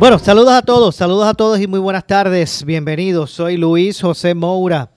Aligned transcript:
Bueno, 0.00 0.18
saludos 0.18 0.54
a 0.54 0.62
todos, 0.62 0.96
saludos 0.96 1.26
a 1.26 1.34
todos 1.34 1.60
y 1.60 1.66
muy 1.66 1.78
buenas 1.78 2.06
tardes. 2.06 2.64
Bienvenidos, 2.64 3.32
soy 3.32 3.58
Luis 3.58 4.00
José 4.00 4.34
Moura. 4.34 4.92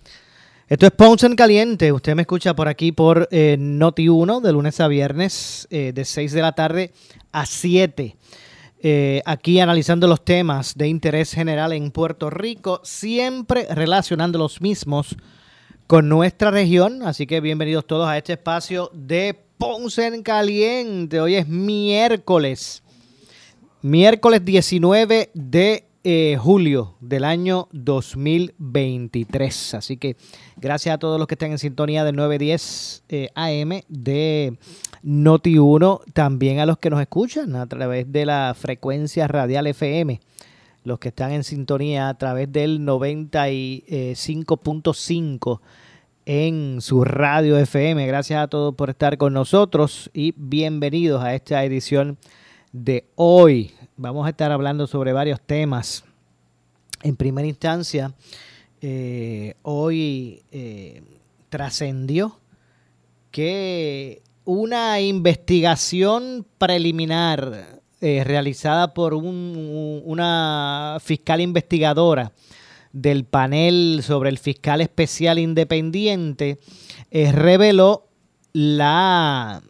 Esto 0.69 0.85
es 0.85 0.93
Ponce 0.93 1.25
en 1.25 1.35
Caliente. 1.35 1.91
Usted 1.91 2.15
me 2.15 2.21
escucha 2.21 2.55
por 2.55 2.69
aquí 2.69 2.93
por 2.93 3.27
eh, 3.29 3.57
Noti 3.59 4.07
1 4.07 4.39
de 4.39 4.53
lunes 4.53 4.79
a 4.79 4.87
viernes 4.87 5.67
eh, 5.71 5.91
de 5.93 6.05
6 6.05 6.31
de 6.31 6.41
la 6.41 6.53
tarde 6.53 6.93
a 7.33 7.45
7. 7.45 8.15
Eh, 8.81 9.21
aquí 9.25 9.59
analizando 9.59 10.07
los 10.07 10.23
temas 10.23 10.73
de 10.77 10.87
interés 10.87 11.33
general 11.33 11.73
en 11.73 11.91
Puerto 11.91 12.29
Rico, 12.29 12.79
siempre 12.85 13.67
relacionando 13.71 14.39
los 14.39 14.61
mismos 14.61 15.17
con 15.85 16.07
nuestra 16.07 16.49
región. 16.49 17.03
Así 17.03 17.27
que 17.27 17.41
bienvenidos 17.41 17.85
todos 17.85 18.07
a 18.07 18.17
este 18.17 18.31
espacio 18.31 18.89
de 18.93 19.37
Ponce 19.57 20.07
en 20.07 20.23
Caliente. 20.23 21.19
Hoy 21.19 21.35
es 21.35 21.49
miércoles, 21.49 22.82
miércoles 23.83 24.43
19 24.45 25.29
de 25.33 25.85
eh, 26.05 26.37
julio 26.39 26.95
del 27.01 27.25
año 27.25 27.67
2023. 27.73 29.73
Así 29.73 29.97
que 29.97 30.15
gracias 30.55 30.95
a 30.95 30.97
todos 30.97 31.19
los 31.19 31.27
que 31.27 31.35
están 31.35 31.51
en 31.51 31.59
sintonía 31.59 32.05
del 32.05 32.15
910 32.15 33.03
eh, 33.09 33.27
AM 33.35 33.81
de 33.89 34.57
Noti 35.01 35.57
1, 35.57 35.99
también 36.13 36.59
a 36.59 36.65
los 36.65 36.77
que 36.77 36.89
nos 36.89 37.01
escuchan 37.01 37.57
a 37.57 37.67
través 37.67 38.09
de 38.09 38.25
la 38.25 38.55
frecuencia 38.57 39.27
radial 39.27 39.67
FM, 39.67 40.21
los 40.85 40.99
que 40.99 41.09
están 41.09 41.33
en 41.33 41.43
sintonía 41.43 42.07
a 42.07 42.17
través 42.17 42.49
del 42.53 42.79
95.5 42.79 45.59
en 46.25 46.79
su 46.79 47.03
radio 47.03 47.57
FM. 47.57 48.07
Gracias 48.07 48.41
a 48.41 48.47
todos 48.47 48.73
por 48.75 48.89
estar 48.89 49.17
con 49.17 49.33
nosotros 49.33 50.09
y 50.13 50.33
bienvenidos 50.37 51.21
a 51.21 51.35
esta 51.35 51.65
edición 51.65 52.17
de 52.73 53.05
hoy. 53.15 53.71
Vamos 53.95 54.25
a 54.25 54.31
estar 54.31 54.51
hablando 54.51 54.87
sobre 54.87 55.13
varios 55.13 55.39
temas. 55.39 56.03
En 57.03 57.15
primera 57.15 57.47
instancia, 57.47 58.11
eh, 58.81 59.53
hoy 59.61 60.41
eh, 60.51 61.03
trascendió 61.49 62.39
que 63.29 64.23
una 64.45 64.99
investigación 64.99 66.43
preliminar 66.57 67.81
eh, 68.01 68.23
realizada 68.23 68.95
por 68.95 69.13
un, 69.13 70.01
una 70.05 70.97
fiscal 70.99 71.39
investigadora 71.39 72.31
del 72.93 73.25
panel 73.25 74.01
sobre 74.01 74.31
el 74.31 74.39
fiscal 74.39 74.81
especial 74.81 75.37
independiente 75.37 76.59
reveló 77.11 78.07
la 78.53 79.61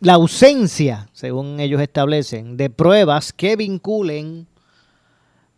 la 0.00 0.14
ausencia, 0.14 1.08
según 1.12 1.60
ellos 1.60 1.80
establecen, 1.80 2.56
de 2.56 2.70
pruebas 2.70 3.32
que 3.32 3.56
vinculen 3.56 4.46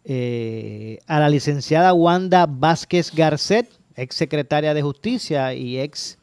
eh, 0.04 0.98
a 1.06 1.20
la 1.20 1.28
licenciada 1.28 1.94
Wanda 1.94 2.46
Vázquez 2.46 3.14
Garcet, 3.14 3.70
ex 3.94 4.16
secretaria 4.16 4.74
de 4.74 4.82
Justicia 4.82 5.54
y 5.54 5.78
ex, 5.78 6.18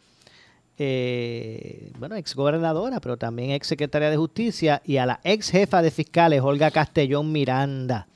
eh, 0.77 1.91
bueno, 1.97 2.15
ex 2.17 2.35
gobernadora, 2.35 2.99
pero 2.99 3.15
también 3.15 3.51
ex 3.51 3.67
secretaria 3.67 4.09
de 4.09 4.17
Justicia, 4.17 4.81
y 4.85 4.97
a 4.97 5.05
la 5.05 5.21
ex 5.23 5.49
jefa 5.49 5.81
de 5.81 5.91
fiscales, 5.91 6.41
Olga 6.41 6.71
Castellón 6.71 7.31
Miranda, 7.31 8.07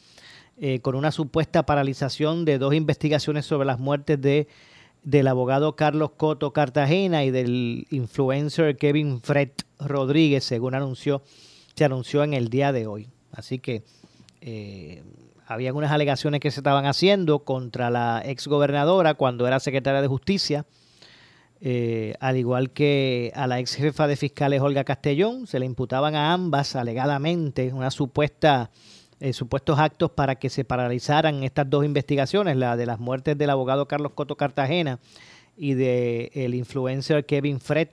eh, 0.58 0.80
con 0.82 0.96
una 0.96 1.14
supuesta 1.14 1.66
paralización 1.66 2.44
de 2.44 2.58
dos 2.58 2.74
investigaciones 2.74 3.46
sobre 3.46 3.66
las 3.66 3.80
muertes 3.80 4.22
de 4.22 4.48
del 5.04 5.28
abogado 5.28 5.76
Carlos 5.76 6.12
Coto 6.18 6.54
Cartagena 6.54 7.24
y 7.24 7.32
del 7.32 7.88
influencer 7.90 8.78
Kevin 8.78 9.22
Fred 9.22 9.50
Rodríguez, 9.80 10.44
según 10.44 10.76
anunció, 10.76 11.22
se 11.76 11.86
anunció 11.86 12.24
en 12.24 12.34
el 12.34 12.50
día 12.50 12.72
de 12.72 12.88
hoy. 12.88 13.10
Así 13.32 13.60
que 13.60 13.84
eh, 14.42 15.04
había 15.46 15.74
unas 15.74 15.92
alegaciones 15.92 16.40
que 16.40 16.52
se 16.52 16.60
estaban 16.60 16.86
haciendo 16.86 17.40
contra 17.40 17.90
la 17.90 18.22
exgobernadora 18.26 19.16
cuando 19.16 19.48
era 19.48 19.60
secretaria 19.60 20.02
de 20.02 20.08
Justicia, 20.08 20.66
eh, 21.62 22.16
al 22.20 22.38
igual 22.38 22.72
que 22.72 23.32
a 23.36 23.48
la 23.48 23.60
ex 23.60 23.76
jefa 23.76 24.08
de 24.08 24.16
fiscales 24.16 24.62
Olga 24.62 24.84
Castellón, 24.84 25.48
se 25.48 25.60
le 25.60 25.66
imputaban 25.66 26.16
a 26.16 26.34
ambas 26.34 26.76
alegadamente 26.76 27.72
una 27.74 27.90
supuesta 27.92 28.70
eh, 29.24 29.32
supuestos 29.32 29.80
actos 29.80 30.12
para 30.12 30.36
que 30.36 30.50
se 30.50 30.66
paralizaran 30.66 31.46
estas 31.46 31.70
dos 31.70 31.86
investigaciones, 31.86 32.58
la 32.58 32.76
de 32.76 32.86
las 32.86 33.00
muertes 33.00 33.38
del 33.38 33.52
abogado 33.52 33.88
Carlos 33.88 34.12
Coto 34.12 34.36
Cartagena 34.36 35.00
y 35.56 35.76
del 35.76 36.30
el 36.34 36.54
influencer 36.54 37.26
Kevin 37.26 37.62
Fred. 37.62 37.88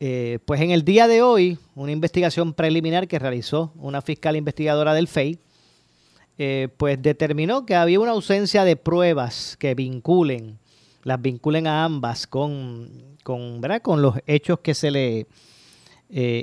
Eh, 0.00 0.38
pues 0.46 0.62
en 0.62 0.70
el 0.70 0.82
día 0.82 1.08
de 1.08 1.20
hoy, 1.20 1.58
una 1.74 1.92
investigación 1.92 2.54
preliminar 2.54 3.06
que 3.06 3.18
realizó 3.18 3.74
una 3.76 4.00
fiscal 4.00 4.34
investigadora 4.34 4.94
del 4.94 5.08
FEI, 5.08 5.38
eh, 6.38 6.68
pues 6.74 7.02
determinó 7.02 7.66
que 7.66 7.74
había 7.74 8.00
una 8.00 8.12
ausencia 8.12 8.64
de 8.64 8.76
pruebas 8.76 9.58
que 9.58 9.74
vinculen, 9.74 10.58
las 11.02 11.20
vinculen 11.20 11.66
a 11.66 11.84
ambas 11.84 12.26
con, 12.26 12.88
con, 13.24 13.60
con 13.82 14.00
los 14.00 14.14
hechos 14.26 14.60
que 14.60 14.72
se 14.72 14.90
le 14.90 15.26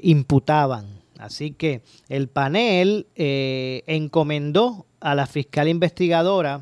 imputaban. 0.03 1.01
Así 1.19 1.51
que 1.51 1.81
el 2.09 2.28
panel 2.28 3.07
eh, 3.16 3.83
encomendó 3.88 4.85
a 5.00 5.16
la 5.16 5.25
fiscal 5.25 5.67
investigadora 5.67 6.61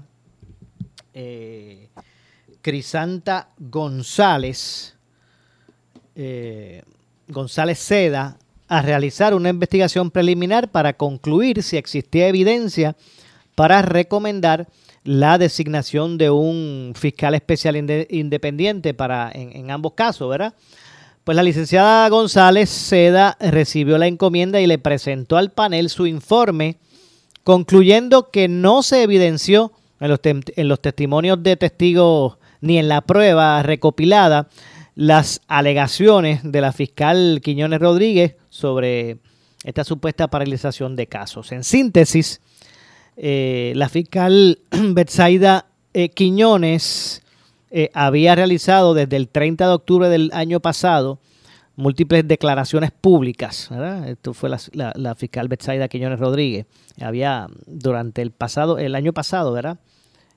eh, 1.13 1.89
Crisanta 2.61 3.49
González, 3.57 4.95
eh, 6.15 6.83
González 7.27 7.79
Seda, 7.79 8.37
a 8.67 8.81
realizar 8.81 9.33
una 9.33 9.49
investigación 9.49 10.09
preliminar 10.09 10.71
para 10.71 10.93
concluir 10.93 11.61
si 11.61 11.77
existía 11.77 12.27
evidencia 12.27 12.95
para 13.53 13.81
recomendar 13.81 14.67
la 15.03 15.37
designación 15.37 16.17
de 16.17 16.31
un 16.31 16.93
fiscal 16.95 17.35
especial 17.35 17.75
independiente 18.09 18.95
para 18.95 19.31
en, 19.31 19.55
en 19.55 19.69
ambos 19.69 19.93
casos, 19.93 20.27
¿verdad? 20.29 20.55
Pues 21.25 21.35
la 21.35 21.41
licenciada 21.41 22.07
González 22.07 22.69
Seda 22.69 23.35
recibió 23.39 23.97
la 23.97 24.05
encomienda 24.05 24.61
y 24.61 24.67
le 24.67 24.77
presentó 24.77 25.37
al 25.37 25.51
panel 25.51 25.89
su 25.89 26.05
informe, 26.05 26.77
concluyendo 27.43 28.29
que 28.29 28.47
no 28.47 28.83
se 28.83 29.01
evidenció 29.01 29.71
en 29.99 30.09
los, 30.67 30.81
testimonios 30.81 31.41
de 31.41 31.57
testigos 31.57 32.37
ni 32.61 32.77
en 32.77 32.87
la 32.87 33.01
prueba 33.01 33.63
recopilada 33.63 34.49
las 34.93 35.41
alegaciones 35.47 36.41
de 36.43 36.61
la 36.61 36.71
fiscal 36.71 37.41
Quiñones 37.43 37.79
Rodríguez 37.79 38.35
sobre 38.49 39.17
esta 39.63 39.83
supuesta 39.83 40.27
paralización 40.27 40.95
de 40.95 41.07
casos. 41.07 41.51
En 41.51 41.63
síntesis, 41.63 42.39
eh, 43.17 43.73
la 43.75 43.89
fiscal 43.89 44.59
Betsaida 44.69 45.65
eh, 45.95 46.09
Quiñones 46.09 47.23
eh, 47.71 47.89
había 47.93 48.35
realizado 48.35 48.93
desde 48.93 49.15
el 49.15 49.27
30 49.27 49.67
de 49.67 49.73
octubre 49.73 50.09
del 50.09 50.29
año 50.33 50.59
pasado 50.59 51.19
múltiples 51.75 52.25
declaraciones 52.27 52.91
públicas. 52.91 53.69
Esto 54.05 54.33
fue 54.33 54.49
la, 54.49 55.15
fiscal 55.15 55.47
Betsaida 55.47 55.87
Quiñones 55.87 56.19
Rodríguez. 56.19 56.67
Había 57.01 57.47
durante 57.65 58.21
el 58.21 58.31
pasado, 58.31 58.77
el 58.77 58.95
año 58.95 59.13
pasado, 59.13 59.51
¿verdad? 59.51 59.79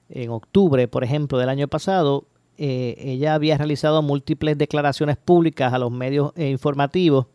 En 0.09 0.31
octubre, 0.31 0.89
por 0.89 1.05
ejemplo, 1.05 1.39
del 1.39 1.49
año 1.49 1.69
pasado, 1.69 2.27
eh, 2.57 2.97
ella 2.99 3.35
había 3.35 3.57
realizado 3.57 4.03
múltiples 4.03 4.59
declaraciones 4.59 5.17
públicas 5.17 5.73
a 5.73 5.79
los 5.79 5.93
medios 5.93 6.33
eh, 6.35 6.49
informativos 6.49 7.27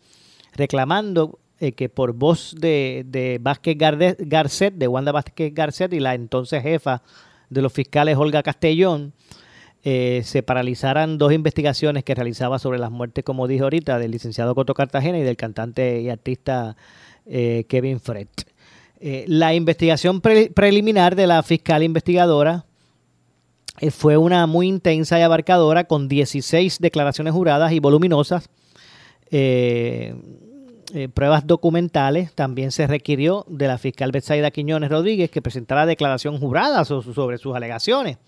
reclamando 0.53 1.39
que 1.77 1.87
por 1.87 2.11
voz 2.11 2.53
de, 2.59 3.05
de 3.07 3.39
Vázquez 3.41 3.77
Garcet, 3.77 4.73
de 4.73 4.87
Wanda 4.89 5.13
Vázquez 5.13 5.53
Garcet 5.53 5.93
y 5.93 6.01
la 6.01 6.13
entonces 6.13 6.61
jefa 6.61 7.01
de 7.49 7.61
los 7.61 7.71
fiscales 7.71 8.17
Olga 8.17 8.43
Castellón, 8.43 9.13
eh, 9.85 10.21
se 10.23 10.43
paralizaran 10.43 11.17
dos 11.17 11.33
investigaciones 11.33 12.05
que 12.05 12.15
realizaba 12.15 12.57
sobre 12.57 12.79
las 12.79 12.89
muertes, 12.89 13.25
como 13.25 13.47
dije 13.47 13.63
ahorita, 13.63 13.99
del 13.99 14.11
licenciado 14.11 14.55
Coto 14.55 14.73
Cartagena 14.73 15.19
y 15.19 15.23
del 15.23 15.35
cantante 15.35 15.99
y 15.99 16.09
artista 16.09 16.77
eh, 17.25 17.65
Kevin 17.67 17.99
Fred. 17.99 18.27
Eh, 19.01 19.25
la 19.27 19.53
investigación 19.53 20.21
preliminar 20.21 21.17
de 21.17 21.27
la 21.27 21.43
fiscal 21.43 21.83
investigadora 21.83 22.65
fue 23.91 24.15
una 24.15 24.47
muy 24.47 24.67
intensa 24.67 25.19
y 25.19 25.23
abarcadora 25.23 25.83
con 25.83 26.07
16 26.07 26.79
declaraciones 26.79 27.33
juradas 27.33 27.73
y 27.73 27.79
voluminosas 27.79 28.49
eh, 29.31 30.15
pruebas 31.13 31.47
documentales, 31.47 32.33
también 32.33 32.71
se 32.71 32.85
requirió 32.87 33.45
de 33.49 33.67
la 33.67 33.77
fiscal 33.79 34.11
Betsaida 34.11 34.51
Quiñones 34.51 34.91
Rodríguez 34.91 35.31
que 35.31 35.41
presentara 35.41 35.85
declaración 35.85 36.37
jurada 36.39 36.85
sobre 36.85 37.37
sus 37.39 37.55
alegaciones. 37.55 38.19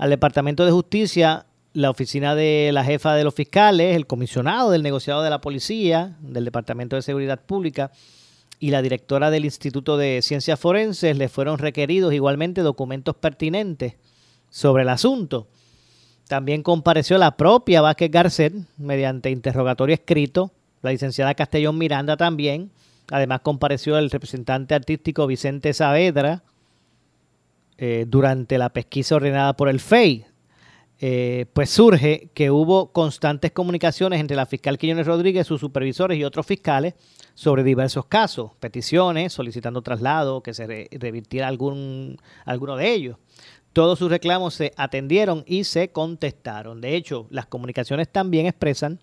Al 0.00 0.08
Departamento 0.08 0.64
de 0.64 0.72
Justicia, 0.72 1.44
la 1.74 1.90
oficina 1.90 2.34
de 2.34 2.70
la 2.72 2.84
jefa 2.84 3.14
de 3.14 3.22
los 3.22 3.34
fiscales, 3.34 3.96
el 3.96 4.06
comisionado 4.06 4.70
del 4.70 4.82
negociado 4.82 5.22
de 5.22 5.28
la 5.28 5.42
policía, 5.42 6.16
del 6.22 6.46
Departamento 6.46 6.96
de 6.96 7.02
Seguridad 7.02 7.44
Pública 7.44 7.92
y 8.58 8.70
la 8.70 8.80
directora 8.80 9.30
del 9.30 9.44
Instituto 9.44 9.98
de 9.98 10.22
Ciencias 10.22 10.58
Forenses 10.58 11.18
le 11.18 11.28
fueron 11.28 11.58
requeridos 11.58 12.14
igualmente 12.14 12.62
documentos 12.62 13.14
pertinentes 13.14 13.96
sobre 14.48 14.84
el 14.84 14.88
asunto. 14.88 15.48
También 16.28 16.62
compareció 16.62 17.18
la 17.18 17.36
propia 17.36 17.82
Vázquez 17.82 18.10
Garcet 18.10 18.54
mediante 18.78 19.28
interrogatorio 19.28 19.92
escrito 19.92 20.50
la 20.80 20.92
licenciada 20.92 21.34
Castellón 21.34 21.76
Miranda 21.76 22.16
también. 22.16 22.70
Además 23.10 23.40
compareció 23.42 23.98
el 23.98 24.10
representante 24.10 24.74
artístico 24.74 25.26
Vicente 25.26 25.74
Saavedra 25.74 26.42
eh, 27.82 28.04
durante 28.06 28.58
la 28.58 28.74
pesquisa 28.74 29.16
ordenada 29.16 29.56
por 29.56 29.70
el 29.70 29.80
FEI. 29.80 30.26
Eh, 30.98 31.46
pues 31.54 31.70
surge 31.70 32.28
que 32.34 32.50
hubo 32.50 32.92
constantes 32.92 33.52
comunicaciones 33.52 34.20
entre 34.20 34.36
la 34.36 34.44
fiscal 34.44 34.76
Quiñones 34.76 35.06
Rodríguez, 35.06 35.46
sus 35.46 35.62
supervisores 35.62 36.18
y 36.18 36.24
otros 36.24 36.44
fiscales 36.44 36.92
sobre 37.32 37.64
diversos 37.64 38.04
casos, 38.04 38.50
peticiones, 38.60 39.32
solicitando 39.32 39.80
traslado, 39.80 40.42
que 40.42 40.52
se 40.52 40.90
revirtiera 40.90 41.48
algún, 41.48 42.18
alguno 42.44 42.76
de 42.76 42.92
ellos. 42.92 43.16
Todos 43.72 43.98
sus 43.98 44.10
reclamos 44.10 44.52
se 44.52 44.74
atendieron 44.76 45.42
y 45.46 45.64
se 45.64 45.90
contestaron. 45.90 46.82
De 46.82 46.96
hecho, 46.96 47.28
las 47.30 47.46
comunicaciones 47.46 48.12
también 48.12 48.44
expresan 48.44 49.00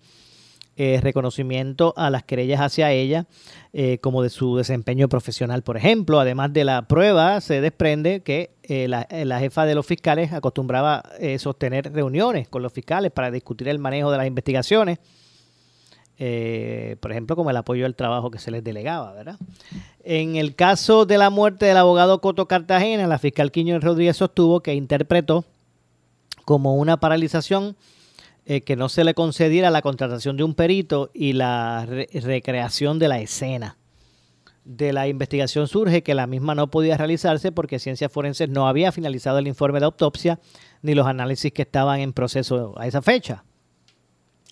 eh, 0.80 1.00
reconocimiento 1.02 1.92
a 1.96 2.08
las 2.08 2.22
querellas 2.22 2.60
hacia 2.60 2.92
ella, 2.92 3.26
eh, 3.72 3.98
como 3.98 4.22
de 4.22 4.30
su 4.30 4.56
desempeño 4.56 5.08
profesional, 5.08 5.64
por 5.64 5.76
ejemplo. 5.76 6.20
Además 6.20 6.52
de 6.52 6.62
la 6.62 6.86
prueba, 6.86 7.40
se 7.40 7.60
desprende 7.60 8.20
que 8.20 8.54
eh, 8.62 8.86
la, 8.86 9.08
la, 9.10 9.40
jefa 9.40 9.66
de 9.66 9.74
los 9.74 9.84
fiscales 9.84 10.32
acostumbraba 10.32 11.02
sostener 11.40 11.92
reuniones 11.92 12.48
con 12.48 12.62
los 12.62 12.72
fiscales 12.72 13.10
para 13.10 13.32
discutir 13.32 13.66
el 13.66 13.80
manejo 13.80 14.12
de 14.12 14.18
las 14.18 14.28
investigaciones. 14.28 15.00
por 16.16 17.10
ejemplo, 17.10 17.34
como 17.34 17.50
el 17.50 17.56
apoyo 17.56 17.84
al 17.84 17.96
trabajo 17.96 18.30
que 18.30 18.38
se 18.38 18.52
les 18.52 18.62
delegaba, 18.62 19.12
¿verdad? 19.14 19.36
En 20.04 20.36
el 20.36 20.54
caso 20.54 21.06
de 21.06 21.18
la 21.18 21.28
muerte 21.28 21.66
del 21.66 21.76
abogado 21.76 22.20
Coto 22.20 22.46
Cartagena, 22.46 23.08
la 23.08 23.18
fiscal 23.18 23.50
Quiñones 23.50 23.82
Rodríguez 23.82 24.16
sostuvo 24.16 24.60
que 24.60 24.74
interpretó 24.74 25.44
como 26.44 26.76
una 26.76 26.98
paralización 26.98 27.74
eh, 28.50 28.62
que 28.62 28.76
no 28.76 28.88
se 28.88 29.04
le 29.04 29.12
concediera 29.12 29.70
la 29.70 29.82
contratación 29.82 30.38
de 30.38 30.42
un 30.42 30.54
perito 30.54 31.10
y 31.12 31.34
la 31.34 31.84
recreación 31.84 32.98
de 32.98 33.06
la 33.06 33.20
escena. 33.20 33.76
De 34.64 34.94
la 34.94 35.06
investigación 35.06 35.68
surge 35.68 36.02
que 36.02 36.14
la 36.14 36.26
misma 36.26 36.54
no 36.54 36.70
podía 36.70 36.96
realizarse 36.96 37.52
porque 37.52 37.78
Ciencias 37.78 38.10
Forenses 38.10 38.48
no 38.48 38.66
había 38.66 38.90
finalizado 38.90 39.36
el 39.36 39.48
informe 39.48 39.80
de 39.80 39.84
autopsia 39.84 40.40
ni 40.80 40.94
los 40.94 41.06
análisis 41.06 41.52
que 41.52 41.60
estaban 41.60 42.00
en 42.00 42.14
proceso 42.14 42.72
a 42.78 42.86
esa 42.86 43.02
fecha. 43.02 43.44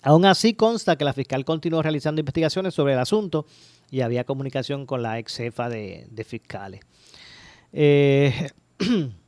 Aún 0.03 0.25
así 0.25 0.53
consta 0.53 0.95
que 0.95 1.03
la 1.03 1.13
fiscal 1.13 1.43
continuó 1.43 1.81
realizando 1.81 2.19
investigaciones 2.19 2.75
sobre 2.75 2.93
el 2.93 2.99
asunto 2.99 3.47
y 3.89 4.01
había 4.01 4.25
comunicación 4.25 4.85
con 4.85 5.01
la 5.01 5.17
ex 5.17 5.37
jefa 5.37 5.69
de, 5.69 6.07
fiscales. 6.23 6.81
Eh, 7.73 8.51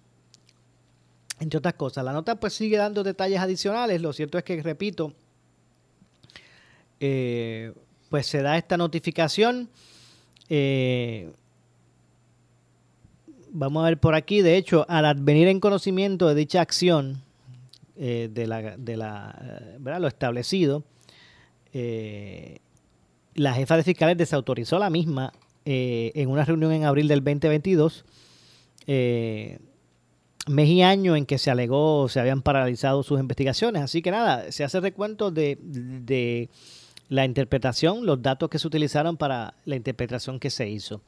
entre 1.40 1.58
otras 1.58 1.74
cosas. 1.76 2.04
La 2.04 2.14
nota 2.14 2.40
pues 2.40 2.54
sigue 2.54 2.78
dando 2.78 3.04
detalles 3.04 3.40
adicionales. 3.40 4.02
Lo 4.02 4.14
cierto 4.14 4.38
es 4.38 4.44
que, 4.44 4.62
repito, 4.62 5.14
eh, 7.00 7.74
pues 8.10 8.28
se 8.28 8.42
da 8.42 8.58
esta 8.58 8.78
notificación. 8.78 9.70
Eh, 10.50 11.32
vamos 13.52 13.84
a 13.84 13.90
ver 13.90 14.00
por 14.00 14.16
aquí, 14.16 14.42
de 14.42 14.58
hecho, 14.58 14.86
al 14.90 15.06
advenir 15.06 15.48
en 15.48 15.60
conocimiento 15.60 16.28
de 16.28 16.36
dicha 16.36 16.62
acción, 16.62 17.22
eh, 17.98 18.30
de 18.32 18.48
la, 18.48 18.78
de 18.78 18.98
la 18.98 19.78
lo 20.00 20.08
establecido, 20.08 20.84
la 23.36 23.54
jefa 23.54 23.78
de 23.78 23.84
fiscales 23.84 24.18
desautorizó 24.18 24.80
la 24.80 24.90
misma 24.90 25.32
en 25.66 26.30
una 26.30 26.44
reunión 26.46 26.72
en 26.72 26.84
abril 26.84 27.08
del 27.08 27.24
2022 27.24 28.04
mes 30.50 30.68
y 30.68 30.82
año 30.82 31.16
en 31.16 31.26
que 31.26 31.38
se 31.38 31.52
alegó 31.52 32.10
se 32.10 32.20
habían 32.20 32.42
paralizado 32.42 33.04
sus 33.04 33.20
investigaciones. 33.20 33.84
Así 33.84 34.02
que 34.02 34.12
nada, 34.12 34.52
se 34.52 34.64
hace 34.64 34.80
recuento 34.80 35.32
de, 35.32 36.50
la 37.08 37.26
interpretación, 37.26 38.06
los 38.06 38.22
datos 38.22 38.50
que 38.50 38.60
se 38.60 38.68
utilizaron 38.68 39.18
para 39.18 39.54
la 39.66 39.76
interpretación 39.76 40.40
que 40.40 40.50
se 40.50 40.70
hizo. 40.70 41.02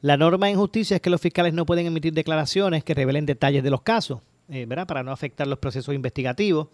La 0.00 0.16
norma 0.16 0.50
en 0.50 0.56
justicia 0.56 0.96
es 0.96 1.00
que 1.00 1.10
los 1.10 1.20
fiscales 1.20 1.54
no 1.54 1.64
pueden 1.64 1.86
emitir 1.86 2.12
declaraciones 2.12 2.84
que 2.84 2.94
revelen 2.94 3.24
detalles 3.24 3.62
de 3.62 3.70
los 3.70 3.82
casos, 3.82 4.20
eh, 4.48 4.66
¿verdad? 4.66 4.86
Para 4.86 5.02
no 5.02 5.12
afectar 5.12 5.46
los 5.46 5.58
procesos 5.58 5.94
investigativos. 5.94 6.68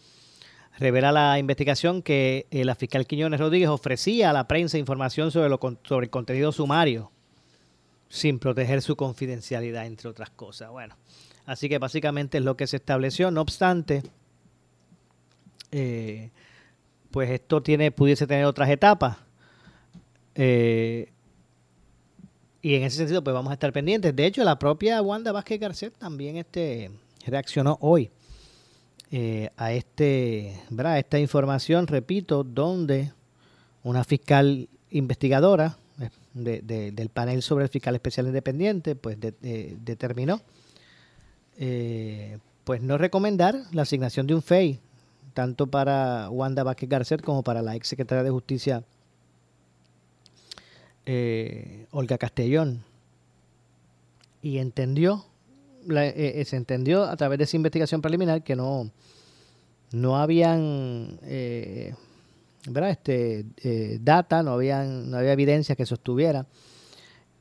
Revela 0.78 1.12
la 1.12 1.38
investigación 1.38 2.02
que 2.02 2.46
eh, 2.50 2.64
la 2.64 2.74
fiscal 2.74 3.06
Quiñones 3.06 3.40
Rodríguez 3.40 3.68
ofrecía 3.68 4.30
a 4.30 4.32
la 4.32 4.48
prensa 4.48 4.78
información 4.78 5.30
sobre, 5.30 5.48
lo, 5.48 5.58
sobre 5.82 6.04
el 6.06 6.10
contenido 6.10 6.52
sumario 6.52 7.10
sin 8.08 8.38
proteger 8.38 8.80
su 8.80 8.96
confidencialidad, 8.96 9.86
entre 9.86 10.08
otras 10.08 10.30
cosas. 10.30 10.70
Bueno, 10.70 10.96
Así 11.48 11.70
que 11.70 11.78
básicamente 11.78 12.36
es 12.36 12.44
lo 12.44 12.58
que 12.58 12.66
se 12.66 12.76
estableció. 12.76 13.30
No 13.30 13.40
obstante, 13.40 14.02
eh, 15.72 16.30
pues 17.10 17.30
esto 17.30 17.62
tiene, 17.62 17.90
pudiese 17.90 18.26
tener 18.26 18.44
otras 18.44 18.68
etapas. 18.68 19.16
Eh, 20.34 21.10
y 22.60 22.74
en 22.74 22.82
ese 22.82 22.98
sentido, 22.98 23.24
pues 23.24 23.32
vamos 23.32 23.50
a 23.50 23.54
estar 23.54 23.72
pendientes. 23.72 24.14
De 24.14 24.26
hecho, 24.26 24.44
la 24.44 24.58
propia 24.58 25.00
Wanda 25.00 25.32
Vázquez 25.32 25.58
Garcet 25.58 25.94
también 25.96 26.36
este, 26.36 26.90
reaccionó 27.24 27.78
hoy 27.80 28.10
eh, 29.10 29.48
a 29.56 29.72
este, 29.72 30.60
¿verdad? 30.68 30.98
esta 30.98 31.18
información, 31.18 31.86
repito, 31.86 32.44
donde 32.44 33.14
una 33.84 34.04
fiscal 34.04 34.68
investigadora 34.90 35.78
del 36.34 37.08
panel 37.08 37.40
sobre 37.40 37.64
el 37.64 37.70
fiscal 37.70 37.94
especial 37.94 38.26
independiente, 38.26 38.96
pues 38.96 39.16
determinó 39.18 40.42
eh, 41.58 42.38
pues 42.64 42.82
no 42.82 42.98
recomendar 42.98 43.62
la 43.72 43.82
asignación 43.82 44.26
de 44.26 44.34
un 44.34 44.42
FEI, 44.42 44.78
tanto 45.34 45.66
para 45.66 46.30
Wanda 46.30 46.62
Vázquez 46.62 46.88
Garcet 46.88 47.22
como 47.22 47.42
para 47.42 47.62
la 47.62 47.74
ex 47.74 47.88
secretaria 47.88 48.22
de 48.22 48.30
Justicia 48.30 48.84
eh, 51.06 51.86
Olga 51.90 52.16
Castellón. 52.18 52.84
Y 54.40 54.58
entendió, 54.58 55.24
eh, 55.90 56.44
se 56.46 56.56
entendió 56.56 57.04
a 57.04 57.16
través 57.16 57.38
de 57.38 57.44
esa 57.44 57.56
investigación 57.56 58.00
preliminar 58.00 58.44
que 58.44 58.54
no, 58.54 58.90
no 59.90 60.16
habían 60.16 61.18
¿verdad? 62.68 62.90
Este, 62.90 63.46
data, 64.00 64.42
no, 64.42 64.52
habían, 64.52 65.10
no 65.10 65.16
había 65.16 65.32
evidencia 65.32 65.74
que 65.74 65.86
sostuviera 65.86 66.46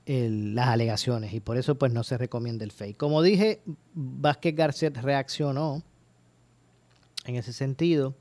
las 0.07 0.69
alegaciones 0.69 1.33
y 1.33 1.41
por 1.41 1.57
eso 1.57 1.75
pues 1.75 1.91
no 1.91 2.03
se 2.03 2.17
recomienda 2.17 2.63
el 2.63 2.71
FEI. 2.71 2.93
Como 2.93 3.21
dije, 3.21 3.59
Vázquez 3.93 4.55
Garcet 4.55 4.97
reaccionó 4.97 5.83
en 7.25 7.35
ese 7.35 7.51
sentido 7.51 8.15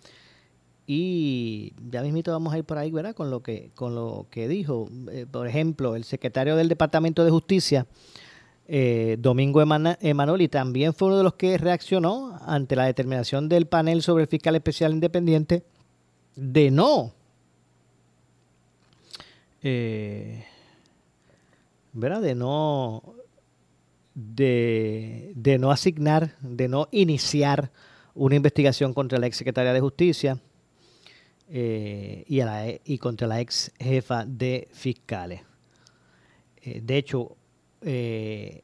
y 0.87 1.73
ya 1.91 2.03
mismito 2.03 2.33
vamos 2.33 2.53
a 2.53 2.59
ir 2.59 2.65
por 2.65 2.79
ahí, 2.79 2.91
¿verdad? 2.91 3.15
Con 3.15 3.31
lo 3.31 3.43
que, 3.43 3.71
con 3.75 3.95
lo 3.95 4.27
que 4.31 4.49
dijo. 4.49 4.89
Eh, 5.11 5.27
por 5.31 5.47
ejemplo, 5.47 5.97
el 5.97 6.05
secretario 6.05 6.57
del 6.57 6.69
Departamento 6.69 7.25
de 7.25 7.31
Justicia, 7.31 7.87
eh, 8.69 9.17
Domingo 9.19 9.63
Emanueli, 9.63 10.49
también 10.49 10.93
fue 10.93 11.09
uno 11.09 11.19
de 11.19 11.25
los 11.25 11.35
que 11.35 11.57
reaccionó 11.59 12.39
ante 12.47 12.77
la 12.77 12.87
determinación 12.87 13.49
del 13.49 13.67
panel 13.67 14.03
sobre 14.03 14.25
el 14.25 14.29
fiscal 14.29 14.57
especial 14.57 14.93
independiente 14.93 15.65
de 16.35 16.71
no 16.71 17.13
eh, 19.63 20.45
¿verdad? 21.97 22.21
De 22.21 22.35
no, 22.35 23.03
de, 24.15 25.57
no 25.59 25.71
asignar, 25.71 26.37
de 26.41 26.69
no 26.69 26.89
iniciar 26.93 27.71
una 28.15 28.37
investigación 28.37 28.93
contra 28.93 29.19
la 29.19 29.27
ex 29.27 29.39
secretaria 29.39 29.73
de 29.73 29.81
Justicia 29.81 30.39
eh, 31.49 32.25
y, 32.29 32.41
a 32.41 32.47
la, 32.47 32.67
y 32.85 32.99
contra 32.99 33.27
la 33.27 33.41
ex 33.41 33.73
jefa 33.79 34.25
de 34.27 34.69
fiscales. 34.73 35.41
Eh, 36.63 36.81
de 36.85 36.97
hecho, 36.99 37.37
eh, 37.81 38.63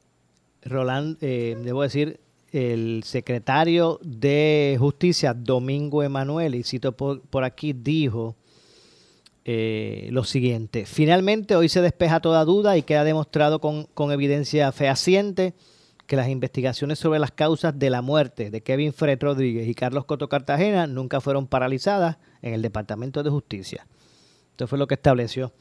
Roland, 0.62 1.18
debo 1.18 1.82
decir, 1.82 2.20
el 2.52 3.02
secretario 3.04 3.98
de 4.02 4.76
Justicia, 4.78 5.32
Domingo 5.32 6.02
Emanuel, 6.02 6.54
y 6.54 6.62
cito 6.62 6.92
por, 6.92 7.22
por 7.22 7.44
aquí, 7.44 7.72
dijo 7.72 8.36
eh, 9.44 10.08
lo 10.12 10.22
siguiente. 10.22 10.86
Finalmente, 10.86 11.56
hoy 11.56 11.68
se 11.68 11.82
despeja 11.82 12.20
toda 12.20 12.44
duda 12.44 12.76
y 12.76 12.82
queda 12.82 13.02
demostrado 13.02 13.60
con, 13.60 13.88
evidencia 14.12 14.70
fehaciente 14.70 15.54
que 16.06 16.14
las 16.14 16.28
investigaciones 16.28 17.00
sobre 17.00 17.18
las 17.18 17.32
causas 17.32 17.76
de 17.76 17.90
la 17.90 18.02
muerte 18.02 18.50
de 18.50 18.60
Kevin 18.60 18.92
Fred 18.92 19.20
Rodríguez 19.20 19.66
y 19.66 19.74
Carlos 19.74 20.04
Coto 20.04 20.28
Cartagena 20.28 20.86
nunca 20.86 21.20
fueron 21.20 21.48
paralizadas 21.48 22.18
en 22.40 22.54
el 22.54 22.62
Departamento 22.62 23.22
de 23.22 23.30
Justicia. 23.30 23.86
Esto 24.50 24.68
fue 24.68 24.78
lo 24.78 24.86
que 24.86 24.94
estableció 24.94 25.52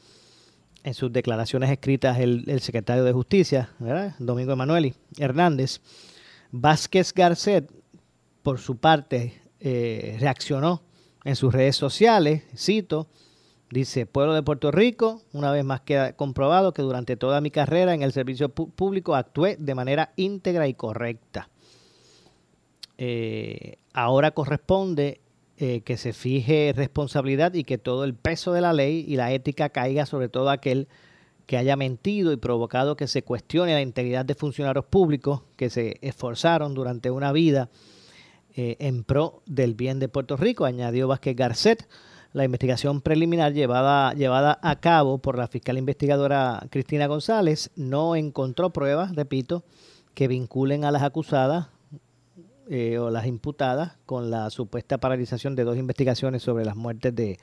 en 0.84 0.94
sus 0.94 1.12
declaraciones 1.12 1.70
escritas 1.70 2.18
el, 2.20 2.60
secretario 2.60 3.02
de 3.02 3.12
Justicia, 3.12 3.70
Domingo 4.18 4.52
Emanueli 4.52 4.94
Hernández. 5.18 5.80
Vázquez 6.52 7.12
Garcet, 7.14 7.68
por 8.42 8.60
su 8.60 8.76
parte, 8.76 9.42
eh, 9.58 10.18
reaccionó 10.20 10.82
en 11.24 11.34
sus 11.34 11.52
redes 11.52 11.76
sociales, 11.76 12.42
cito, 12.56 13.08
dice, 13.72 14.04
pueblo 14.04 14.34
de 14.34 14.42
Puerto 14.42 14.70
Rico, 14.70 15.22
una 15.32 15.50
vez 15.50 15.64
más 15.64 15.80
queda 15.80 16.12
comprobado 16.12 16.72
que 16.72 16.82
durante 16.82 17.16
toda 17.16 17.40
mi 17.40 17.50
carrera 17.50 17.94
en 17.94 18.02
el 18.02 18.12
servicio 18.12 18.50
público 18.50 19.14
actué 19.14 19.56
de 19.58 19.74
manera 19.74 20.12
íntegra 20.16 20.68
y 20.68 20.74
correcta. 20.74 21.48
Eh, 22.98 23.78
ahora 23.94 24.32
corresponde 24.32 25.20
eh, 25.56 25.80
que 25.80 25.96
se 25.96 26.12
fije 26.12 26.74
responsabilidad 26.76 27.54
y 27.54 27.64
que 27.64 27.78
todo 27.78 28.04
el 28.04 28.14
peso 28.14 28.52
de 28.52 28.60
la 28.60 28.74
ley 28.74 29.04
y 29.08 29.16
la 29.16 29.32
ética 29.32 29.70
caiga 29.70 30.04
sobre 30.04 30.28
todo 30.28 30.50
aquel 30.50 30.86
que 31.46 31.56
haya 31.56 31.74
mentido 31.74 32.32
y 32.32 32.36
provocado 32.36 32.96
que 32.96 33.08
se 33.08 33.22
cuestione 33.22 33.72
la 33.72 33.80
integridad 33.80 34.24
de 34.24 34.34
funcionarios 34.34 34.84
públicos 34.84 35.42
que 35.56 35.70
se 35.70 35.96
esforzaron 36.02 36.74
durante 36.74 37.10
una 37.10 37.32
vida 37.32 37.70
eh, 38.54 38.76
en 38.80 39.02
pro 39.02 39.42
del 39.46 39.74
bien 39.74 39.98
de 39.98 40.08
Puerto 40.08 40.36
Rico, 40.36 40.66
añadió 40.66 41.08
Vázquez 41.08 41.34
Garcet. 41.34 41.88
La 42.32 42.44
investigación 42.44 43.02
preliminar 43.02 43.52
llevada, 43.52 44.14
llevada 44.14 44.58
a 44.62 44.76
cabo 44.80 45.18
por 45.18 45.36
la 45.36 45.48
fiscal 45.48 45.76
investigadora 45.76 46.66
Cristina 46.70 47.06
González 47.06 47.70
no 47.76 48.16
encontró 48.16 48.70
pruebas, 48.70 49.14
repito, 49.14 49.64
que 50.14 50.28
vinculen 50.28 50.84
a 50.84 50.90
las 50.90 51.02
acusadas 51.02 51.68
eh, 52.70 52.96
o 52.98 53.10
las 53.10 53.26
imputadas 53.26 53.98
con 54.06 54.30
la 54.30 54.48
supuesta 54.48 54.96
paralización 54.96 55.56
de 55.56 55.64
dos 55.64 55.76
investigaciones 55.76 56.42
sobre 56.42 56.64
las 56.64 56.76
muertes 56.76 57.14
de 57.14 57.38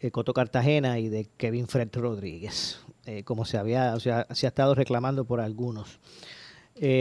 eh, 0.00 0.10
Coto 0.10 0.32
Cartagena 0.32 0.98
y 0.98 1.08
de 1.08 1.28
Kevin 1.36 1.66
Fred 1.66 1.88
Rodríguez, 1.94 2.78
eh, 3.06 3.24
como 3.24 3.44
se 3.46 3.56
había, 3.56 3.94
o 3.94 4.00
sea, 4.00 4.26
se 4.30 4.46
ha 4.46 4.48
estado 4.48 4.74
reclamando 4.74 5.24
por 5.24 5.40
algunos. 5.40 5.98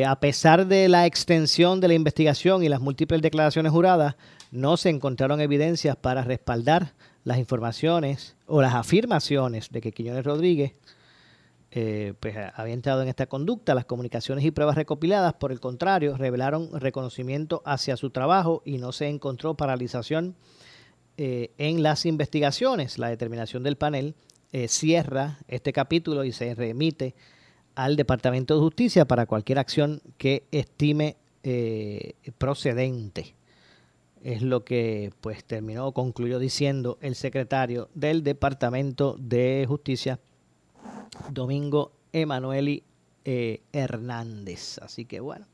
a 0.07 0.19
pesar 0.19 0.67
de 0.67 0.87
la 0.87 1.05
extensión 1.05 1.81
de 1.81 1.89
la 1.89 1.93
investigación 1.95 2.63
y 2.63 2.69
las 2.69 2.79
múltiples 2.79 3.21
declaraciones 3.21 3.71
juradas, 3.71 4.15
no 4.53 4.77
se 4.77 4.89
encontraron 4.89 5.41
evidencias 5.41 5.95
para 5.95 6.21
respaldar 6.21 6.93
las 7.23 7.39
informaciones 7.39 8.35
o 8.45 8.61
las 8.61 8.75
afirmaciones 8.75 9.71
de 9.71 9.81
que 9.81 9.91
Quiñones 9.91 10.23
Rodríguez 10.23 10.73
eh, 11.71 12.13
pues 12.19 12.35
había 12.53 12.75
entrado 12.75 13.01
en 13.01 13.07
esta 13.07 13.25
conducta. 13.25 13.73
Las 13.73 13.85
comunicaciones 13.85 14.45
y 14.45 14.51
pruebas 14.51 14.75
recopiladas, 14.75 15.33
por 15.33 15.51
el 15.51 15.59
contrario, 15.59 16.17
revelaron 16.17 16.69
reconocimiento 16.79 17.63
hacia 17.65 17.97
su 17.97 18.11
trabajo 18.11 18.61
y 18.63 18.77
no 18.77 18.91
se 18.91 19.07
encontró 19.07 19.55
paralización 19.55 20.35
eh, 21.17 21.49
en 21.57 21.81
las 21.81 22.05
investigaciones. 22.05 22.99
La 22.99 23.09
determinación 23.09 23.63
del 23.63 23.75
panel 23.75 24.13
eh, 24.51 24.67
cierra 24.67 25.39
este 25.47 25.73
capítulo 25.73 26.25
y 26.25 26.31
se 26.31 26.53
remite 26.53 27.15
al 27.73 27.95
Departamento 27.95 28.53
de 28.53 28.61
Justicia 28.61 29.05
para 29.05 29.25
cualquier 29.25 29.57
acción 29.57 29.99
que 30.19 30.45
estime 30.51 31.17
procedente. 32.37 33.35
Es 34.23 34.41
lo 34.41 34.63
que 34.63 35.11
pues 35.19 35.43
terminó, 35.43 35.91
concluyó 35.91 36.39
diciendo 36.39 36.97
el 37.01 37.15
secretario 37.15 37.89
del 37.93 38.23
Departamento 38.23 39.17
de 39.19 39.65
Justicia, 39.67 40.17
Domingo 41.29 41.91
Emanueli 42.13 42.83
eh, 43.25 43.63
Hernández. 43.73 44.79
Así 44.79 45.03
que 45.03 45.19
bueno. 45.19 45.45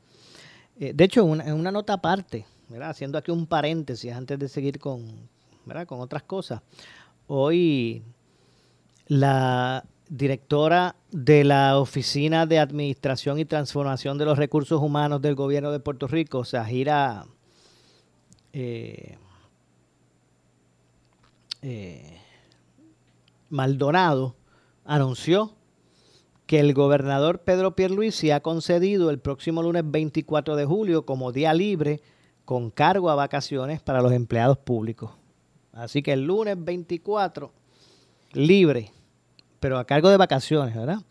Eh, 0.78 0.92
de 0.94 1.04
hecho, 1.04 1.22
en 1.34 1.52
una, 1.52 1.72
nota 1.72 1.94
aparte, 1.94 2.46
haciendo 2.80 3.18
aquí 3.18 3.32
un 3.32 3.48
paréntesis 3.48 4.12
antes 4.12 4.38
de 4.38 4.48
seguir 4.48 4.78
con, 4.78 5.28
con 5.86 6.00
otras 6.00 6.22
cosas. 6.22 6.62
Hoy 7.26 8.04
la 9.08 9.84
directora 10.08 10.94
de 11.10 11.42
la 11.42 11.76
Oficina 11.76 12.46
de 12.46 12.60
Administración 12.60 13.40
y 13.40 13.46
Transformación 13.46 14.16
de 14.16 14.26
los 14.26 14.38
Recursos 14.38 14.80
Humanos 14.80 15.20
del 15.20 15.34
Gobierno 15.34 15.72
de 15.72 15.80
Puerto 15.80 16.06
Rico, 16.06 16.44
Sahira 16.44 17.26
eh, 18.52 19.16
Maldonado, 23.48 24.36
anunció 24.84 25.52
que 26.46 26.58
el 26.58 26.74
gobernador 26.74 27.42
Pedro 27.42 27.76
Pierluisi 27.76 28.32
ha 28.32 28.40
concedido 28.40 29.10
el 29.10 29.20
próximo 29.20 29.62
lunes 29.62 29.84
24 29.86 30.56
de 30.56 30.64
julio 30.64 31.06
como 31.06 31.30
día 31.30 31.54
libre 31.54 32.00
con 32.44 32.70
cargo 32.70 33.10
a 33.10 33.14
vacaciones 33.14 33.80
para 33.80 34.02
los 34.02 34.12
empleados 34.12 34.58
públicos. 34.58 35.12
Así 35.72 36.02
que 36.02 36.12
el 36.12 36.24
lunes 36.24 36.56
24 36.58 37.52
libre, 38.32 38.90
pero 39.60 39.78
a 39.78 39.84
cargo 39.84 40.08
de 40.08 40.16
vacaciones, 40.16 40.74
¿verdad? 40.74 41.02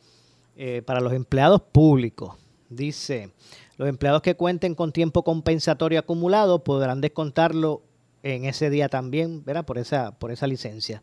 Eh, 0.58 0.82
para 0.82 1.00
los 1.00 1.14
empleados 1.14 1.62
públicos. 1.62 2.36
Dice, 2.70 3.32
los 3.80 3.88
empleados 3.88 4.22
que 4.22 4.36
cuenten 4.36 4.76
con 4.76 4.92
tiempo 4.92 5.24
compensatorio 5.24 6.00
acumulado 6.00 6.66
podrán 6.66 7.00
descontarlo 7.00 7.82
en 8.24 8.44
ese 8.44 8.70
día 8.70 8.90
también, 8.90 9.46
¿verdad? 9.46 9.66
Por 9.66 9.78
esa, 9.78 10.12
por 10.20 10.32
esa 10.32 10.48
licencia. 10.48 11.02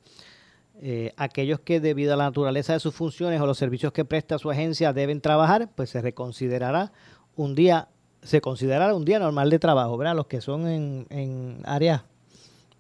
Eh, 0.83 1.15
aquellos 1.17 1.59
que 1.61 1.81
debido 1.81 2.13
a 2.13 2.19
la 2.19 2.25
naturaleza 2.25 2.75
de 2.75 2.81
sus 2.81 2.95
funciones 2.95 3.41
o 3.41 3.47
los 3.47 3.57
servicios 3.57 3.95
que 3.95 4.05
presta 4.05 4.39
su 4.39 4.51
agencia 4.51 4.93
deben 4.93 5.23
trabajar, 5.23 5.71
pues 5.75 5.89
se 5.89 6.03
reconsiderará 6.03 6.93
un 7.35 7.55
día, 7.55 7.89
se 8.21 8.43
considerará 8.43 8.95
un 8.95 9.07
día 9.07 9.19
normal 9.21 9.49
de 9.49 9.59
trabajo, 9.59 9.97
¿verdad? 9.97 10.15
Los 10.15 10.27
que 10.27 10.43
son 10.43 10.69
en, 10.69 11.63
áreas 11.65 12.03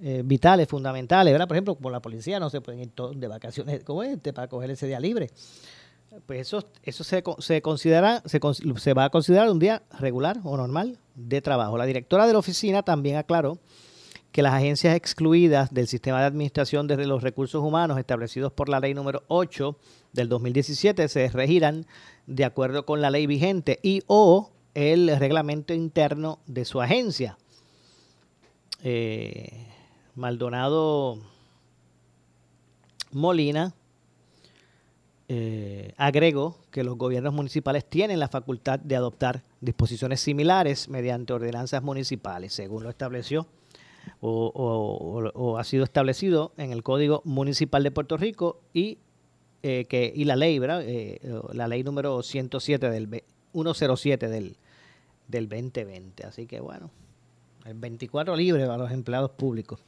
eh, 0.02 0.20
vitales, 0.22 0.68
fundamentales, 0.68 1.32
¿verdad? 1.32 1.48
Por 1.48 1.56
ejemplo, 1.56 1.74
como 1.74 1.88
la 1.88 2.00
policía 2.00 2.38
no 2.38 2.50
se 2.50 2.60
pueden 2.60 2.82
ir 2.82 2.90
todos 2.90 3.18
de 3.18 3.28
vacaciones 3.28 3.82
como 3.82 4.02
este 4.02 4.34
para 4.34 4.46
coger 4.46 4.72
ese 4.72 4.86
día 4.86 5.00
libre. 5.00 5.30
Pues 6.26 6.40
eso, 6.40 6.64
eso 6.82 7.04
se, 7.04 7.22
se 7.38 7.62
considera, 7.62 8.22
se, 8.26 8.40
se 8.78 8.94
va 8.94 9.04
a 9.04 9.10
considerar 9.10 9.50
un 9.50 9.58
día 9.58 9.82
regular 9.98 10.38
o 10.44 10.56
normal 10.56 10.98
de 11.14 11.40
trabajo. 11.42 11.76
La 11.76 11.86
directora 11.86 12.26
de 12.26 12.32
la 12.32 12.38
oficina 12.38 12.82
también 12.82 13.16
aclaró 13.16 13.58
que 14.32 14.42
las 14.42 14.54
agencias 14.54 14.94
excluidas 14.94 15.72
del 15.72 15.86
sistema 15.88 16.20
de 16.20 16.26
administración 16.26 16.86
de 16.86 17.06
los 17.06 17.22
recursos 17.22 17.62
humanos 17.62 17.98
establecidos 17.98 18.52
por 18.52 18.68
la 18.68 18.80
ley 18.80 18.92
número 18.92 19.22
8 19.28 19.78
del 20.12 20.28
2017 20.28 21.08
se 21.08 21.28
regirán 21.28 21.86
de 22.26 22.44
acuerdo 22.44 22.84
con 22.84 23.00
la 23.00 23.10
ley 23.10 23.26
vigente 23.26 23.78
y 23.82 24.02
o 24.06 24.50
el 24.74 25.16
reglamento 25.18 25.72
interno 25.72 26.38
de 26.46 26.66
su 26.66 26.82
agencia. 26.82 27.38
Eh, 28.82 29.66
Maldonado 30.14 31.18
Molina 33.12 33.72
eh, 35.28 35.92
agregó 35.96 36.58
que 36.70 36.84
los 36.84 36.96
gobiernos 36.96 37.34
municipales 37.34 37.84
tienen 37.84 38.20
la 38.20 38.28
facultad 38.28 38.78
de 38.78 38.96
adoptar 38.96 39.42
disposiciones 39.60 40.20
similares 40.20 40.88
mediante 40.88 41.32
ordenanzas 41.32 41.82
municipales, 41.82 42.52
según 42.52 42.84
lo 42.84 42.90
estableció 42.90 43.46
o, 44.20 45.56
ha 45.58 45.64
sido 45.64 45.84
establecido 45.84 46.52
en 46.56 46.72
el 46.72 46.82
Código 46.82 47.22
Municipal 47.24 47.82
de 47.82 47.90
Puerto 47.90 48.16
Rico 48.16 48.60
y, 48.72 48.98
eh, 49.62 49.86
que, 49.88 50.12
y 50.14 50.24
la 50.24 50.36
ley. 50.36 50.60
Eh, 50.62 51.20
la 51.52 51.68
ley 51.68 51.82
número 51.82 52.22
107 52.22 52.90
del 52.90 53.22
107 53.52 54.28
del, 54.28 54.56
del 55.28 55.48
2020. 55.48 56.24
Así 56.24 56.46
que 56.46 56.60
bueno, 56.60 56.90
24 57.74 58.36
libre 58.36 58.66
para 58.66 58.78
los 58.78 58.90
empleados 58.90 59.30
públicos. 59.30 59.80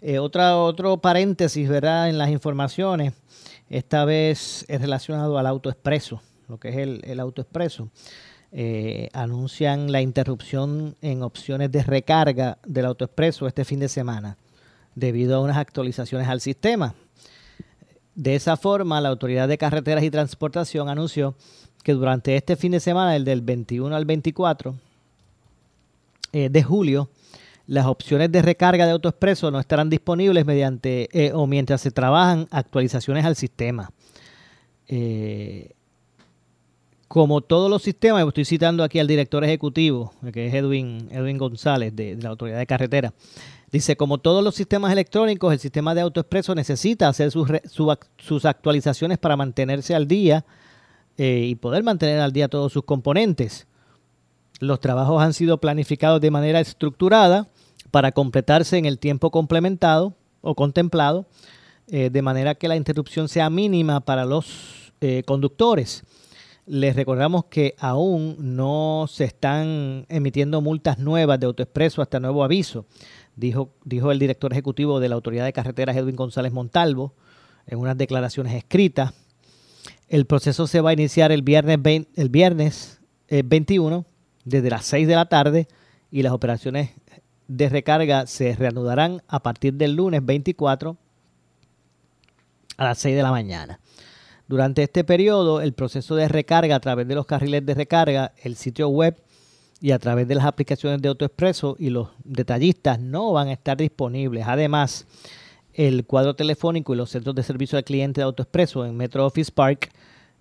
Eh, 0.00 0.18
otra, 0.18 0.56
otro 0.56 0.98
paréntesis, 0.98 1.68
¿verdad? 1.68 2.08
En 2.08 2.18
las 2.18 2.30
informaciones, 2.30 3.14
esta 3.68 4.04
vez 4.04 4.64
es 4.68 4.80
relacionado 4.80 5.38
al 5.38 5.46
autoexpreso, 5.46 6.22
lo 6.48 6.58
que 6.58 6.68
es 6.68 6.76
el, 6.76 7.20
autoexpreso. 7.20 7.88
Eh, 8.52 9.08
anuncian 9.12 9.90
la 9.90 10.00
interrupción 10.00 10.96
en 11.02 11.22
opciones 11.22 11.72
de 11.72 11.82
recarga 11.82 12.58
del 12.64 12.86
autoexpreso 12.86 13.46
este 13.46 13.64
fin 13.64 13.80
de 13.80 13.88
semana 13.88 14.38
debido 14.94 15.36
a 15.36 15.40
unas 15.40 15.56
actualizaciones 15.56 16.28
al 16.28 16.40
sistema. 16.40 16.94
De 18.14 18.34
esa 18.34 18.56
forma, 18.56 19.00
la 19.00 19.10
Autoridad 19.10 19.46
de 19.46 19.58
Carreteras 19.58 20.02
y 20.02 20.10
Transportación 20.10 20.88
anunció 20.88 21.34
que 21.84 21.92
durante 21.92 22.34
este 22.34 22.56
fin 22.56 22.72
de 22.72 22.80
semana, 22.80 23.14
el 23.14 23.24
del 23.24 23.42
21 23.42 23.94
al 23.94 24.06
24 24.06 24.74
eh, 26.32 26.48
de 26.48 26.62
julio, 26.62 27.10
las 27.66 27.86
opciones 27.86 28.30
de 28.30 28.42
recarga 28.42 28.86
de 28.86 28.92
autoexpreso 28.92 29.50
no 29.50 29.58
estarán 29.58 29.90
disponibles 29.90 30.46
mediante 30.46 31.08
eh, 31.12 31.32
o 31.34 31.46
mientras 31.46 31.80
se 31.80 31.90
trabajan 31.90 32.46
actualizaciones 32.50 33.24
al 33.24 33.36
sistema. 33.36 33.90
Eh, 34.88 35.72
como 37.08 37.40
todos 37.40 37.70
los 37.70 37.82
sistemas, 37.82 38.26
estoy 38.26 38.44
citando 38.44 38.82
aquí 38.82 38.98
al 38.98 39.06
director 39.06 39.42
ejecutivo, 39.44 40.12
que 40.32 40.46
es 40.46 40.54
Edwin, 40.54 41.08
Edwin 41.10 41.38
González 41.38 41.94
de, 41.94 42.16
la 42.16 42.30
Autoridad 42.30 42.58
de 42.58 42.66
Carretera, 42.66 43.14
dice, 43.70 43.96
como 43.96 44.18
todos 44.18 44.42
los 44.42 44.54
sistemas 44.54 44.92
electrónicos, 44.92 45.52
el 45.52 45.58
sistema 45.58 45.94
de 45.94 46.02
AutoExpreso 46.02 46.54
necesita 46.54 47.08
hacer 47.08 47.30
sus, 47.30 47.48
sus 48.18 48.44
actualizaciones 48.44 49.18
para 49.18 49.36
mantenerse 49.36 49.94
al 49.94 50.08
día 50.08 50.44
eh, 51.16 51.46
y 51.48 51.54
poder 51.54 51.82
mantener 51.82 52.20
al 52.20 52.32
día 52.32 52.48
todos 52.48 52.72
sus 52.72 52.84
componentes. 52.84 53.66
Los 54.58 54.80
trabajos 54.80 55.22
han 55.22 55.32
sido 55.32 55.58
planificados 55.58 56.20
de 56.20 56.30
manera 56.30 56.60
estructurada 56.60 57.48
para 57.90 58.12
completarse 58.12 58.78
en 58.78 58.84
el 58.84 58.98
tiempo 58.98 59.30
complementado 59.30 60.14
o 60.40 60.54
contemplado 60.54 61.26
eh, 61.88 62.10
de 62.10 62.22
manera 62.22 62.56
que 62.56 62.68
la 62.68 62.76
interrupción 62.76 63.28
sea 63.28 63.48
mínima 63.48 64.00
para 64.00 64.24
los 64.24 64.92
eh, 65.00 65.22
conductores. 65.24 66.04
Les 66.66 66.96
recordamos 66.96 67.44
que 67.44 67.76
aún 67.78 68.36
no 68.38 69.06
se 69.08 69.22
están 69.22 70.04
emitiendo 70.08 70.60
multas 70.60 70.98
nuevas 70.98 71.38
de 71.38 71.46
AutoExpreso 71.46 72.02
hasta 72.02 72.18
nuevo 72.18 72.42
aviso, 72.42 72.86
dijo, 73.36 73.70
dijo 73.84 74.10
el 74.10 74.18
director 74.18 74.52
ejecutivo 74.52 74.98
de 74.98 75.08
la 75.08 75.14
Autoridad 75.14 75.44
de 75.44 75.52
Carreteras, 75.52 75.96
Edwin 75.96 76.16
González 76.16 76.52
Montalvo, 76.52 77.14
en 77.68 77.78
unas 77.78 77.96
declaraciones 77.96 78.54
escritas. 78.54 79.12
El 80.08 80.26
proceso 80.26 80.66
se 80.66 80.80
va 80.80 80.90
a 80.90 80.92
iniciar 80.92 81.30
el 81.30 81.42
viernes, 81.42 81.78
el 82.16 82.28
viernes 82.30 83.00
21 83.28 83.98
eh, 83.98 84.04
desde 84.44 84.70
las 84.70 84.86
6 84.86 85.06
de 85.06 85.14
la 85.14 85.26
tarde 85.26 85.68
y 86.10 86.22
las 86.22 86.32
operaciones 86.32 86.90
de 87.48 87.68
recarga 87.68 88.26
se 88.26 88.54
reanudarán 88.54 89.22
a 89.28 89.42
partir 89.42 89.74
del 89.74 89.94
lunes 89.94 90.24
24 90.24 90.96
a 92.76 92.84
las 92.84 92.98
6 92.98 93.16
de 93.16 93.22
la 93.22 93.30
mañana. 93.30 93.80
Durante 94.48 94.82
este 94.82 95.02
periodo, 95.02 95.60
el 95.60 95.72
proceso 95.72 96.14
de 96.14 96.28
recarga 96.28 96.76
a 96.76 96.80
través 96.80 97.08
de 97.08 97.14
los 97.14 97.26
carriles 97.26 97.66
de 97.66 97.74
recarga, 97.74 98.32
el 98.42 98.56
sitio 98.56 98.88
web 98.88 99.16
y 99.80 99.90
a 99.90 99.98
través 99.98 100.28
de 100.28 100.36
las 100.36 100.44
aplicaciones 100.44 101.02
de 101.02 101.08
AutoExpreso 101.08 101.76
y 101.78 101.90
los 101.90 102.10
detallistas 102.24 103.00
no 103.00 103.32
van 103.32 103.48
a 103.48 103.52
estar 103.52 103.76
disponibles. 103.76 104.44
Además, 104.46 105.06
el 105.74 106.06
cuadro 106.06 106.34
telefónico 106.34 106.94
y 106.94 106.96
los 106.96 107.10
centros 107.10 107.34
de 107.34 107.42
servicio 107.42 107.76
al 107.76 107.84
cliente 107.84 108.20
de 108.20 108.24
AutoExpreso 108.24 108.86
en 108.86 108.96
Metro 108.96 109.26
Office 109.26 109.52
Park, 109.52 109.90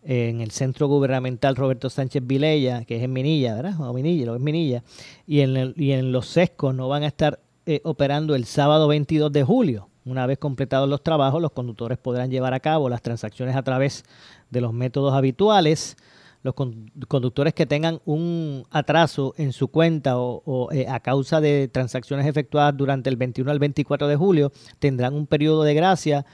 en 0.06 0.40
el 0.40 0.52
Centro 0.52 0.88
Gubernamental 0.88 1.56
Roberto 1.56 1.90
Sánchez 1.90 2.26
Vilella, 2.26 2.86
que 2.86 2.98
es 2.98 3.04
en 3.04 3.12
Minilla, 3.12 3.56
¿verdad? 3.56 3.82
O 3.82 3.92
Minilla, 3.92 4.28
lo 4.28 4.36
es 4.36 4.42
Minilla, 4.42 4.84
y 5.26 5.42
en, 5.42 5.74
y 5.76 5.92
en 5.92 6.12
los 6.12 6.28
sescos 6.28 6.76
no 6.76 6.88
van 6.88 7.04
a 7.04 7.08
estar 7.08 7.40
eh, 7.66 7.82
operando 7.84 8.36
el 8.36 8.46
sábado 8.46 8.88
22 8.88 9.32
de 9.32 9.44
julio. 9.44 9.90
Una 10.06 10.28
vez 10.28 10.38
completados 10.38 10.88
los 10.88 11.02
trabajos, 11.02 11.42
los 11.42 11.52
conductores 11.52 11.98
podrán 11.98 12.30
llevar 12.30 12.54
a 12.54 12.60
cabo 12.60 12.88
las 12.88 13.02
transacciones 13.02 13.56
a 13.56 13.64
través 13.64 14.06
de 14.52 14.62
los 14.62 14.72
métodos 14.72 15.16
habituales. 15.16 15.98
Los 16.44 16.54
conductores 16.54 17.56
que 17.56 17.66
tengan 17.66 18.02
un 18.06 18.68
atraso 18.70 19.34
en 19.38 19.52
su 19.52 19.70
cuenta 19.70 20.20
o, 20.20 20.72
eh, 20.72 20.86
a 20.88 21.00
causa 21.00 21.42
de 21.42 21.68
transacciones 21.68 22.28
efectuadas 22.28 22.78
durante 22.78 23.10
el 23.10 23.16
21 23.16 23.50
al 23.50 23.58
24 23.58 24.08
de 24.08 24.16
julio 24.16 24.52
tendrán 24.78 25.16
un 25.16 25.26
periodo 25.26 25.64
de 25.64 25.74
gracia 25.74 26.28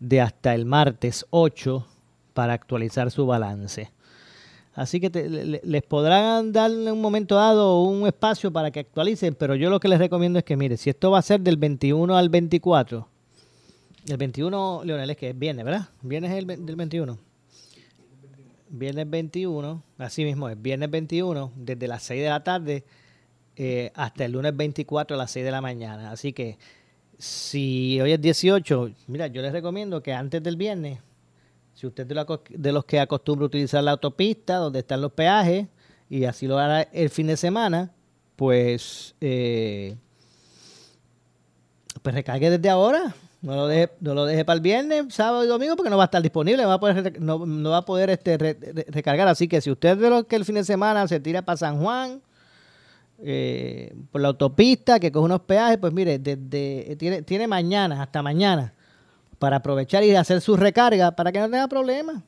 de 0.00 0.20
hasta 0.20 0.52
el 0.52 0.66
martes 0.66 1.24
8 1.30 1.86
para 2.32 2.52
actualizar 2.52 3.10
su 3.10 3.26
balance. 3.26 3.90
Así 4.74 5.00
que 5.00 5.10
les 5.62 5.82
podrán 5.82 6.52
dar 6.52 6.70
en 6.70 6.90
un 6.90 7.00
momento 7.00 7.34
dado 7.34 7.82
un 7.82 8.06
espacio 8.06 8.50
para 8.50 8.70
que 8.70 8.80
actualicen, 8.80 9.34
pero 9.34 9.54
yo 9.54 9.68
lo 9.68 9.78
que 9.78 9.88
les 9.88 9.98
recomiendo 9.98 10.38
es 10.38 10.44
que, 10.44 10.56
mire, 10.56 10.78
si 10.78 10.88
esto 10.88 11.10
va 11.10 11.18
a 11.18 11.22
ser 11.22 11.40
del 11.40 11.58
21 11.58 12.16
al 12.16 12.30
24, 12.30 13.06
el 14.08 14.16
21, 14.16 14.82
Leonel, 14.84 15.10
es 15.10 15.16
que 15.16 15.30
es 15.30 15.38
viernes, 15.38 15.64
¿verdad? 15.64 15.88
Viernes 16.00 16.32
es 16.32 16.38
el 16.38 16.46
del 16.46 16.76
21. 16.76 17.18
Viernes 18.70 19.10
21, 19.10 19.82
así 19.98 20.24
mismo 20.24 20.48
es, 20.48 20.60
viernes 20.60 20.90
21, 20.90 21.52
desde 21.54 21.86
las 21.86 22.02
6 22.04 22.22
de 22.22 22.28
la 22.30 22.42
tarde 22.42 22.84
eh, 23.54 23.92
hasta 23.94 24.24
el 24.24 24.32
lunes 24.32 24.56
24 24.56 25.14
a 25.14 25.18
las 25.18 25.30
6 25.30 25.44
de 25.44 25.50
la 25.50 25.60
mañana. 25.60 26.10
Así 26.10 26.32
que 26.32 26.56
si 27.18 28.00
hoy 28.00 28.12
es 28.12 28.20
18, 28.20 28.90
mira, 29.08 29.26
yo 29.26 29.42
les 29.42 29.52
recomiendo 29.52 30.02
que 30.02 30.14
antes 30.14 30.42
del 30.42 30.56
viernes, 30.56 30.98
si 31.74 31.86
usted 31.86 32.06
de 32.06 32.72
los 32.72 32.84
que 32.84 33.00
acostumbra 33.00 33.46
utilizar 33.46 33.82
la 33.82 33.92
autopista, 33.92 34.56
donde 34.56 34.80
están 34.80 35.00
los 35.00 35.12
peajes, 35.12 35.66
y 36.08 36.24
así 36.24 36.46
lo 36.46 36.58
hará 36.58 36.82
el 36.82 37.10
fin 37.10 37.26
de 37.26 37.36
semana, 37.36 37.90
pues, 38.36 39.14
eh, 39.20 39.96
pues 42.02 42.14
recargue 42.14 42.50
desde 42.50 42.68
ahora 42.68 43.14
no 43.42 43.56
lo 43.56 43.66
deje, 43.66 43.92
no 44.00 44.14
lo 44.14 44.24
deje 44.24 44.44
para 44.44 44.54
el 44.54 44.60
viernes, 44.60 45.12
sábado 45.12 45.44
y 45.44 45.48
domingo 45.48 45.74
porque 45.74 45.90
no 45.90 45.96
va 45.96 46.04
a 46.04 46.06
estar 46.06 46.22
disponible, 46.22 46.62
no 46.62 46.68
va 46.68 46.74
a 46.74 46.80
poder, 46.80 47.20
no, 47.20 47.70
va 47.70 47.78
a 47.78 47.84
poder 47.84 48.10
este, 48.10 48.38
recargar. 48.38 49.26
Así 49.26 49.48
que 49.48 49.60
si 49.60 49.70
usted 49.70 49.98
de 49.98 50.08
los 50.08 50.24
que 50.26 50.36
el 50.36 50.44
fin 50.44 50.54
de 50.54 50.64
semana 50.64 51.06
se 51.08 51.18
tira 51.18 51.42
para 51.42 51.56
San 51.56 51.80
Juan, 51.82 52.22
eh, 53.18 53.94
por 54.12 54.20
la 54.20 54.28
autopista, 54.28 55.00
que 55.00 55.10
coge 55.10 55.24
unos 55.24 55.40
peajes, 55.40 55.78
pues 55.78 55.92
mire, 55.92 56.20
desde, 56.20 56.94
tiene, 56.96 57.22
tiene 57.22 57.48
mañana, 57.48 58.00
hasta 58.00 58.22
mañana, 58.22 58.74
para 59.42 59.56
aprovechar 59.56 60.04
y 60.04 60.14
hacer 60.14 60.40
su 60.40 60.56
recarga 60.56 61.16
para 61.16 61.32
que 61.32 61.40
no 61.40 61.50
tenga 61.50 61.66
problemas. 61.66 62.22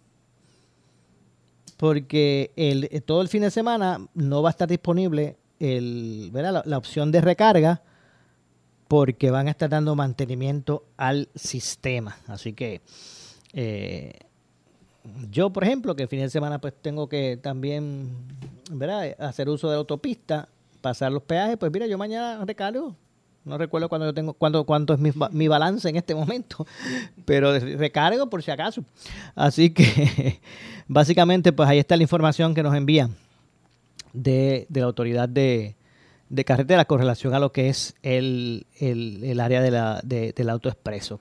Porque 1.77 2.51
el, 2.57 3.05
todo 3.07 3.23
el 3.23 3.29
fin 3.29 3.43
de 3.43 3.53
semana 3.53 4.05
no 4.15 4.43
va 4.43 4.49
a 4.49 4.51
estar 4.51 4.67
disponible 4.67 5.37
la 5.61 6.77
opción 6.77 7.13
de 7.13 7.21
recarga 7.21 7.83
porque 8.89 9.31
van 9.31 9.47
a 9.47 9.53
estar 9.53 9.71
dando 9.71 9.95
mantenimiento 9.95 10.87
al 10.97 11.29
sistema. 11.37 12.19
Así 12.27 12.53
que 12.53 12.81
eh, 13.53 14.19
yo, 15.31 15.53
por 15.53 15.63
ejemplo, 15.63 15.95
que 15.95 16.03
el 16.03 16.09
fin 16.09 16.19
de 16.19 16.31
semana 16.31 16.61
pues 16.61 16.75
tengo 16.83 17.09
que 17.09 17.39
también 17.41 18.11
hacer 19.21 19.49
uso 19.49 19.69
de 19.69 19.75
la 19.75 19.79
autopista, 19.79 20.49
pasar 20.81 21.13
los 21.13 21.23
peajes, 21.23 21.59
pues 21.59 21.71
mira, 21.71 21.87
yo 21.87 21.97
mañana 21.97 22.45
recargo. 22.45 22.97
No 23.45 23.59
recuerdo 23.59 23.89
cuándo 23.89 24.07
yo 24.07 24.15
tengo, 24.15 24.33
cuándo, 24.33 24.65
cuánto 24.65 24.95
es 24.95 25.01
mi, 25.01 25.11
mi, 25.31 25.49
balance 25.49 25.89
en 25.89 25.97
este 25.97 26.15
momento, 26.15 26.67
pero 27.27 27.59
recargo 27.59 28.31
por 28.31 28.43
si 28.43 28.51
acaso. 28.51 28.85
Así 29.35 29.71
que 29.71 30.41
básicamente 30.89 31.53
pues 31.53 31.69
ahí 31.69 31.79
está 31.79 31.97
la 31.97 32.03
información 32.03 32.55
que 32.55 32.63
nos 32.63 32.75
envían 32.75 33.15
de, 34.15 34.67
la 34.71 34.85
autoridad 34.85 35.29
de, 35.29 35.77
de 36.31 36.45
carretera 36.45 36.87
con 36.87 36.99
relación 36.99 37.35
a 37.35 37.39
lo 37.39 37.53
que 37.53 37.69
es 37.69 37.95
el, 38.03 38.67
área 39.41 39.61
del 39.61 40.49
autoexpreso. 40.49 41.21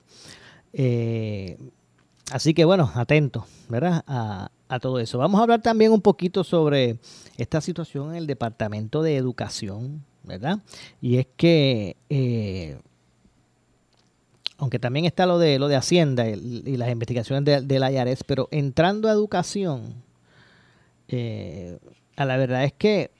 Eh, 0.72 1.58
así 2.30 2.54
que 2.54 2.64
bueno, 2.64 2.90
atento, 2.94 3.46
¿verdad? 3.68 4.02
A, 4.06 4.50
todo 4.80 4.98
eso. 4.98 5.18
Vamos 5.18 5.38
a 5.38 5.44
hablar 5.44 5.62
también 5.62 5.92
un 5.92 6.00
poquito 6.00 6.42
sobre 6.42 6.98
esta 7.36 7.60
situación 7.60 8.10
en 8.10 8.16
el 8.16 8.26
Departamento 8.26 9.02
de 9.02 9.16
Educación, 9.16 10.04
¿verdad? 10.24 10.58
Y 11.00 11.18
es 11.18 11.26
que, 11.36 11.96
eh, 12.08 12.78
aunque 14.58 14.78
también 14.78 15.04
está 15.04 15.26
lo 15.26 15.38
de, 15.38 15.58
lo 15.58 15.68
de 15.68 15.76
Hacienda 15.76 16.28
y, 16.28 16.76
las 16.76 16.90
investigaciones 16.90 17.44
de, 17.44 17.60
del 17.60 17.82
IRS, 17.94 18.24
pero 18.24 18.48
entrando 18.50 19.08
a 19.08 19.12
educación, 19.12 20.02
eh, 21.08 21.78
a 22.16 22.24
la 22.24 22.36
verdad 22.36 22.64
es 22.64 22.72
que 22.72 23.10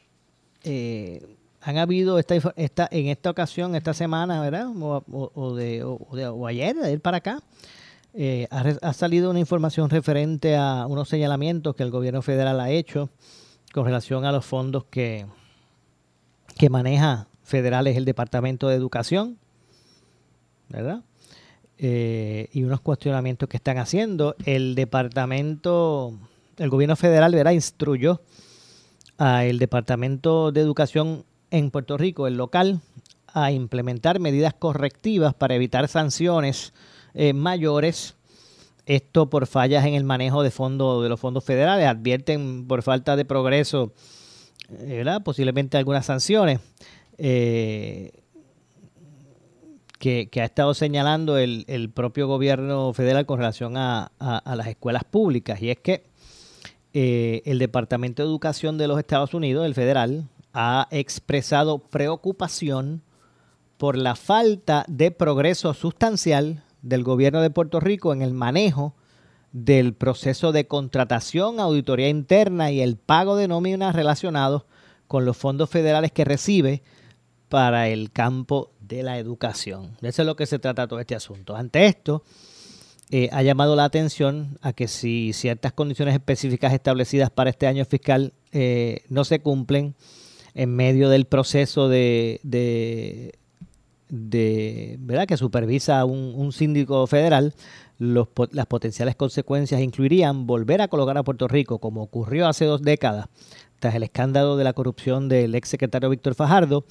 han 1.64 1.78
habido 1.78 2.18
esta, 2.18 2.34
esta, 2.56 2.88
en 2.90 3.06
esta 3.06 3.30
ocasión, 3.30 3.74
esta 3.74 3.94
semana, 3.94 4.40
¿verdad? 4.40 4.66
O, 4.74 5.54
de, 5.54 5.82
o, 5.82 6.46
ayer, 6.46 6.76
de 6.76 6.92
ir 6.92 7.00
para 7.00 7.18
acá, 7.18 7.40
eh, 8.12 8.46
ha, 8.50 8.92
salido 8.92 9.30
una 9.30 9.40
información 9.40 9.88
referente 9.88 10.56
a 10.56 10.86
unos 10.86 11.08
señalamientos 11.08 11.74
que 11.74 11.82
el 11.82 11.90
gobierno 11.90 12.20
federal 12.20 12.60
ha 12.60 12.70
hecho 12.70 13.08
con 13.72 13.86
relación 13.86 14.26
a 14.26 14.30
los 14.30 14.44
fondos 14.44 14.84
que, 14.84 15.26
que 16.56 16.70
maneja 16.70 17.28
federales 17.42 17.96
el 17.96 18.04
Departamento 18.04 18.68
de 18.68 18.76
Educación, 18.76 19.38
¿verdad? 20.68 21.02
Eh, 21.78 22.48
y 22.52 22.62
unos 22.62 22.80
cuestionamientos 22.80 23.48
que 23.48 23.56
están 23.56 23.78
haciendo. 23.78 24.36
El 24.44 24.74
departamento, 24.74 26.14
el 26.56 26.70
gobierno 26.70 26.96
federal, 26.96 27.34
¿verdad? 27.34 27.52
Instruyó 27.52 28.20
al 29.18 29.58
Departamento 29.58 30.52
de 30.52 30.60
Educación 30.60 31.24
en 31.50 31.70
Puerto 31.70 31.96
Rico, 31.96 32.26
el 32.26 32.36
local, 32.36 32.80
a 33.26 33.50
implementar 33.50 34.20
medidas 34.20 34.54
correctivas 34.54 35.34
para 35.34 35.54
evitar 35.54 35.88
sanciones 35.88 36.72
eh, 37.14 37.32
mayores. 37.32 38.14
Esto 38.86 39.30
por 39.30 39.46
fallas 39.46 39.84
en 39.86 39.94
el 39.94 40.04
manejo 40.04 40.42
de 40.42 40.50
fondos 40.50 41.02
de 41.02 41.08
los 41.08 41.18
fondos 41.18 41.44
federales. 41.44 41.86
Advierten 41.86 42.66
por 42.66 42.82
falta 42.82 43.16
de 43.16 43.24
progreso, 43.24 43.92
¿verdad? 44.68 45.22
posiblemente 45.22 45.76
algunas 45.76 46.06
sanciones. 46.06 46.60
Eh, 47.18 48.10
que, 49.98 50.28
ha 50.42 50.44
estado 50.44 50.74
señalando 50.74 51.38
el, 51.38 51.90
propio 51.94 52.26
gobierno 52.26 52.92
federal 52.92 53.24
con 53.24 53.38
relación 53.38 53.76
a, 53.78 54.10
las 54.44 54.66
escuelas 54.66 55.04
públicas. 55.04 55.62
Y 55.62 55.70
es 55.70 55.78
que 55.78 56.04
el 56.92 57.58
Departamento 57.58 58.22
de 58.22 58.28
Educación 58.28 58.76
de 58.76 58.86
los 58.86 58.98
Estados 58.98 59.32
Unidos, 59.32 59.64
el 59.64 59.74
federal, 59.74 60.28
ha 60.52 60.88
expresado 60.90 61.78
preocupación 61.78 63.02
por 63.78 63.96
la 63.96 64.14
falta 64.14 64.84
de 64.88 65.10
progreso 65.10 65.74
sustancial 65.74 66.62
del 66.82 67.02
gobierno 67.02 67.40
de 67.40 67.50
Puerto 67.50 67.80
Rico 67.80 68.12
en 68.12 68.22
el 68.22 68.34
manejo 68.34 68.94
del 69.54 69.94
proceso 69.94 70.50
de 70.50 70.66
contratación, 70.66 71.60
auditoría 71.60 72.08
interna 72.08 72.72
y 72.72 72.80
el 72.80 72.96
pago 72.96 73.36
de 73.36 73.46
nóminas 73.46 73.94
relacionados 73.94 74.64
con 75.06 75.24
los 75.24 75.36
fondos 75.36 75.70
federales 75.70 76.10
que 76.10 76.24
recibe 76.24 76.82
para 77.48 77.88
el 77.88 78.10
campo 78.10 78.72
de 78.80 79.04
la 79.04 79.16
educación. 79.16 79.96
De 80.00 80.08
eso 80.08 80.22
es 80.22 80.26
lo 80.26 80.34
que 80.34 80.46
se 80.46 80.58
trata 80.58 80.88
todo 80.88 80.98
este 80.98 81.14
asunto. 81.14 81.54
Ante 81.54 81.86
esto, 81.86 82.24
eh, 83.10 83.28
ha 83.30 83.42
llamado 83.42 83.76
la 83.76 83.84
atención 83.84 84.58
a 84.60 84.72
que 84.72 84.88
si 84.88 85.32
ciertas 85.32 85.72
condiciones 85.72 86.14
específicas 86.14 86.72
establecidas 86.72 87.30
para 87.30 87.50
este 87.50 87.68
año 87.68 87.84
fiscal 87.84 88.32
eh, 88.50 89.04
no 89.08 89.22
se 89.22 89.38
cumplen, 89.38 89.94
en 90.54 90.74
medio 90.74 91.08
del 91.10 91.26
proceso 91.26 91.88
de, 91.88 92.40
de, 92.42 93.34
de, 94.08 95.26
que 95.28 95.36
supervisa 95.36 96.04
un, 96.04 96.32
un 96.34 96.52
síndico 96.52 97.06
federal, 97.06 97.54
los, 97.98 98.28
las 98.52 98.66
potenciales 98.66 99.16
consecuencias 99.16 99.80
incluirían 99.80 100.46
volver 100.46 100.82
a 100.82 100.88
colocar 100.88 101.16
a 101.16 101.22
Puerto 101.22 101.48
Rico, 101.48 101.78
como 101.78 102.02
ocurrió 102.02 102.46
hace 102.46 102.64
dos 102.64 102.82
décadas, 102.82 103.26
tras 103.78 103.94
el 103.94 104.02
escándalo 104.02 104.56
de 104.56 104.64
la 104.64 104.72
corrupción 104.72 105.28
del 105.28 105.54
ex 105.54 105.68
secretario 105.68 106.10
Víctor 106.10 106.34
Fajardo, 106.34 106.84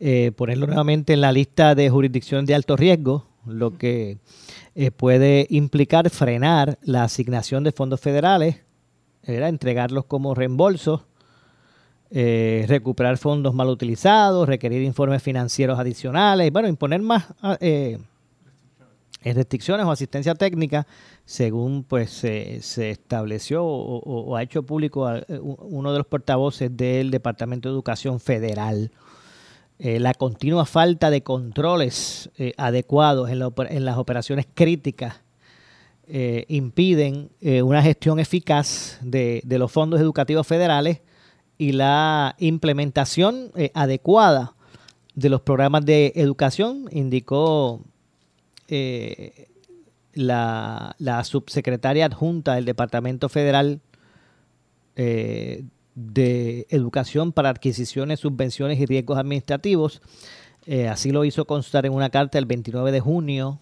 eh, 0.00 0.32
ponerlo 0.36 0.66
nuevamente 0.66 1.12
en 1.12 1.20
la 1.20 1.32
lista 1.32 1.74
de 1.74 1.90
jurisdicción 1.90 2.46
de 2.46 2.54
alto 2.54 2.76
riesgo, 2.76 3.26
lo 3.46 3.76
que 3.76 4.18
eh, 4.74 4.90
puede 4.90 5.46
implicar 5.50 6.08
frenar 6.10 6.78
la 6.82 7.04
asignación 7.04 7.64
de 7.64 7.72
fondos 7.72 8.00
federales, 8.00 8.62
era 9.22 9.48
entregarlos 9.48 10.04
como 10.04 10.34
reembolsos, 10.34 11.02
eh, 12.10 12.64
recuperar 12.68 13.16
fondos 13.16 13.54
mal 13.54 13.68
utilizados, 13.68 14.48
requerir 14.48 14.82
informes 14.82 15.22
financieros 15.22 15.78
adicionales, 15.78 16.52
bueno, 16.52 16.68
imponer 16.68 17.02
más 17.02 17.26
ah, 17.42 17.56
eh, 17.60 17.98
restricciones 19.32 19.86
o 19.86 19.90
asistencia 19.90 20.34
técnica 20.34 20.86
según 21.24 21.84
pues 21.84 22.10
se 22.10 22.90
estableció 22.90 23.64
o, 23.64 24.36
ha 24.36 24.42
hecho 24.42 24.62
público 24.64 25.08
uno 25.38 25.92
de 25.92 25.98
los 25.98 26.06
portavoces 26.06 26.76
del 26.76 27.10
Departamento 27.10 27.68
de 27.68 27.72
Educación 27.72 28.20
Federal. 28.20 28.90
Eh, 29.78 29.98
la 29.98 30.14
continua 30.14 30.66
falta 30.66 31.10
de 31.10 31.22
controles 31.22 32.30
eh, 32.38 32.52
adecuados 32.56 33.28
en, 33.30 33.84
las 33.84 33.98
operaciones 33.98 34.46
críticas 34.54 35.16
eh, 36.06 36.44
impiden 36.48 37.30
una 37.64 37.82
gestión 37.82 38.20
eficaz 38.20 38.98
de, 39.02 39.42
los 39.46 39.72
fondos 39.72 40.00
educativos 40.00 40.46
federales 40.46 41.00
y 41.58 41.72
la 41.72 42.36
implementación 42.38 43.50
adecuada 43.72 44.54
de 45.14 45.28
los 45.28 45.40
programas 45.40 45.84
de 45.84 46.12
educación, 46.16 46.88
indicó 46.90 47.80
la, 48.68 50.96
la, 50.98 51.24
subsecretaria 51.24 52.06
adjunta 52.06 52.54
del 52.54 52.64
Departamento 52.64 53.28
Federal 53.28 53.80
de 55.94 56.66
Educación 56.70 57.32
para 57.32 57.50
Adquisiciones, 57.50 58.20
Subvenciones 58.20 58.80
y 58.80 58.86
Riesgos 58.86 59.18
Administrativos. 59.18 60.02
Eh, 60.66 60.88
así 60.88 61.10
lo 61.10 61.24
hizo 61.24 61.44
constar 61.44 61.86
en 61.86 61.92
una 61.92 62.10
carta 62.10 62.38
el 62.38 62.46
29 62.46 62.90
de 62.90 63.00
junio 63.00 63.60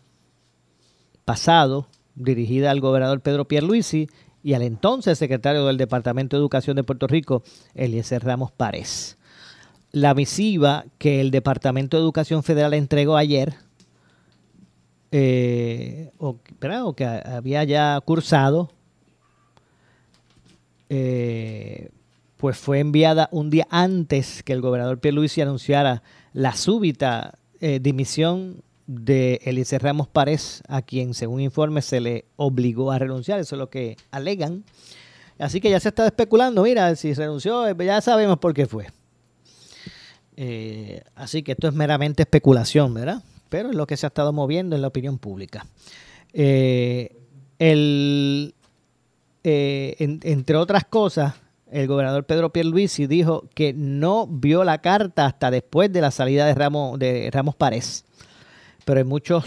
pasado, 1.24 1.88
dirigida 2.14 2.70
al 2.70 2.80
gobernador 2.80 3.20
Pedro 3.20 3.46
Pierluisi 3.46 4.08
y 4.42 4.54
al 4.54 4.62
entonces 4.62 5.18
secretario 5.18 5.66
del 5.66 5.76
Departamento 5.76 6.36
de 6.36 6.40
Educación 6.40 6.76
de 6.76 6.84
Puerto 6.84 7.06
Rico, 7.06 7.42
Eliezer 7.74 8.24
Ramos 8.24 8.50
Párez. 8.50 9.18
La 9.92 10.14
misiva 10.14 10.86
que 10.98 11.20
el 11.20 11.30
Departamento 11.30 11.96
de 11.96 12.02
Educación 12.02 12.42
Federal 12.42 12.72
entregó 12.72 13.16
ayer, 13.16 13.54
eh, 15.14 16.10
o, 16.16 16.38
que 16.96 17.04
había 17.04 17.64
ya 17.64 18.00
cursado, 18.00 18.70
eh, 20.88 21.90
pues 22.38 22.56
fue 22.56 22.78
enviada 22.78 23.28
un 23.30 23.50
día 23.50 23.66
antes 23.68 24.42
que 24.42 24.54
el 24.54 24.62
gobernador 24.62 25.00
Pierluisi 25.00 25.42
anunciara 25.42 26.02
la 26.32 26.54
súbita 26.54 27.38
eh, 27.60 27.78
dimisión 27.78 28.62
de 28.86 29.38
Eliezer 29.44 29.82
Ramos 29.82 30.08
Párez, 30.08 30.62
a 30.66 30.80
quien 30.80 31.12
según 31.12 31.42
informe 31.42 31.82
se 31.82 32.00
le 32.00 32.24
obligó 32.36 32.90
a 32.90 32.98
renunciar, 32.98 33.38
eso 33.38 33.54
es 33.54 33.58
lo 33.58 33.68
que 33.68 33.98
alegan. 34.10 34.64
Así 35.38 35.60
que 35.60 35.68
ya 35.68 35.78
se 35.78 35.90
está 35.90 36.06
especulando, 36.06 36.62
mira, 36.62 36.96
si 36.96 37.12
renunció, 37.12 37.68
eh, 37.68 37.76
ya 37.84 38.00
sabemos 38.00 38.38
por 38.38 38.54
qué 38.54 38.66
fue. 38.66 38.86
Así 41.14 41.42
que 41.42 41.52
esto 41.52 41.68
es 41.68 41.74
meramente 41.74 42.22
especulación, 42.22 42.94
¿verdad? 42.94 43.22
Pero 43.52 43.68
es 43.68 43.74
lo 43.74 43.86
que 43.86 43.98
se 43.98 44.06
ha 44.06 44.08
estado 44.08 44.32
moviendo 44.32 44.74
en 44.74 44.80
la 44.80 44.88
opinión 44.88 45.18
pública. 45.18 45.66
el, 46.32 48.54
entre 49.44 50.56
otras 50.56 50.86
cosas, 50.86 51.34
el 51.70 51.86
gobernador 51.86 52.24
Pedro 52.24 52.50
Pierluisi 52.50 53.06
dijo 53.06 53.44
que 53.54 53.74
no 53.74 54.26
vio 54.26 54.64
la 54.64 54.78
carta 54.78 55.26
hasta 55.26 55.50
después 55.50 55.92
de 55.92 56.00
la 56.00 56.10
salida 56.10 56.46
de 56.46 56.54
Ramos, 56.54 56.98
de 56.98 57.28
Ramos 57.30 57.54
Párez. 57.54 58.06
Pero 58.86 59.00
en 59.00 59.06
muchos, 59.06 59.44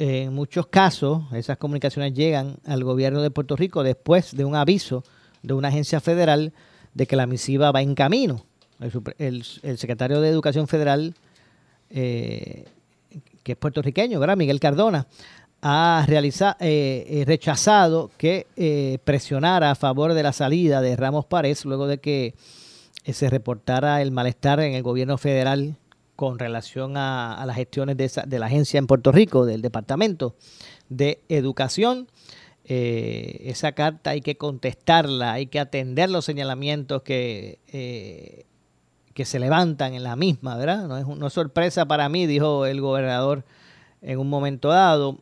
en 0.00 0.34
muchos 0.34 0.66
casos 0.66 1.22
esas 1.32 1.56
comunicaciones 1.56 2.14
llegan 2.14 2.56
al 2.66 2.82
gobierno 2.82 3.22
de 3.22 3.30
Puerto 3.30 3.54
Rico 3.54 3.84
después 3.84 4.36
de 4.36 4.44
un 4.44 4.56
aviso 4.56 5.04
de 5.44 5.54
una 5.54 5.68
agencia 5.68 6.00
federal 6.00 6.52
de 6.94 7.06
que 7.06 7.14
la 7.14 7.28
misiva 7.28 7.70
va 7.70 7.80
en 7.80 7.94
camino. 7.94 8.44
El, 9.18 9.44
secretario 9.44 10.20
de 10.20 10.30
Educación 10.30 10.66
Federal, 10.66 11.14
eh, 11.90 12.64
que 13.46 13.52
es 13.52 13.58
puertorriqueño, 13.58 14.18
¿verdad? 14.18 14.36
Miguel 14.36 14.58
Cardona, 14.58 15.06
ha 15.62 16.04
realizado, 16.08 16.56
eh, 16.58 17.06
eh, 17.08 17.24
rechazado 17.24 18.10
que 18.18 18.48
eh, 18.56 18.98
presionara 19.04 19.70
a 19.70 19.76
favor 19.76 20.14
de 20.14 20.24
la 20.24 20.32
salida 20.32 20.80
de 20.80 20.96
Ramos 20.96 21.26
Párez 21.26 21.64
luego 21.64 21.86
de 21.86 21.98
que 21.98 22.34
se 23.04 23.30
reportara 23.30 24.02
el 24.02 24.10
malestar 24.10 24.58
en 24.58 24.74
el 24.74 24.82
gobierno 24.82 25.16
federal 25.16 25.76
con 26.16 26.40
relación 26.40 26.96
a, 26.96 27.40
las 27.46 27.54
gestiones 27.54 27.96
de, 27.96 28.10
de, 28.26 28.38
la 28.40 28.46
agencia 28.46 28.78
en 28.78 28.88
Puerto 28.88 29.12
Rico, 29.12 29.46
del 29.46 29.62
Departamento 29.62 30.34
de 30.88 31.20
Educación. 31.28 32.08
esa 32.64 33.72
carta 33.72 34.10
hay 34.10 34.22
que 34.22 34.36
contestarla, 34.36 35.34
hay 35.34 35.46
que 35.46 35.60
atender 35.60 36.10
los 36.10 36.24
señalamientos 36.24 37.02
que, 37.02 38.44
que 39.16 39.24
se 39.24 39.38
levantan 39.38 39.94
en 39.94 40.02
la 40.02 40.14
misma, 40.14 40.56
¿verdad? 40.58 40.86
No 40.86 40.98
es 40.98 41.06
una 41.06 41.30
sorpresa 41.30 41.86
para 41.86 42.06
mí, 42.10 42.26
dijo 42.26 42.66
el 42.66 42.82
gobernador 42.82 43.46
en 44.02 44.18
un 44.18 44.28
momento 44.28 44.68
dado. 44.68 45.20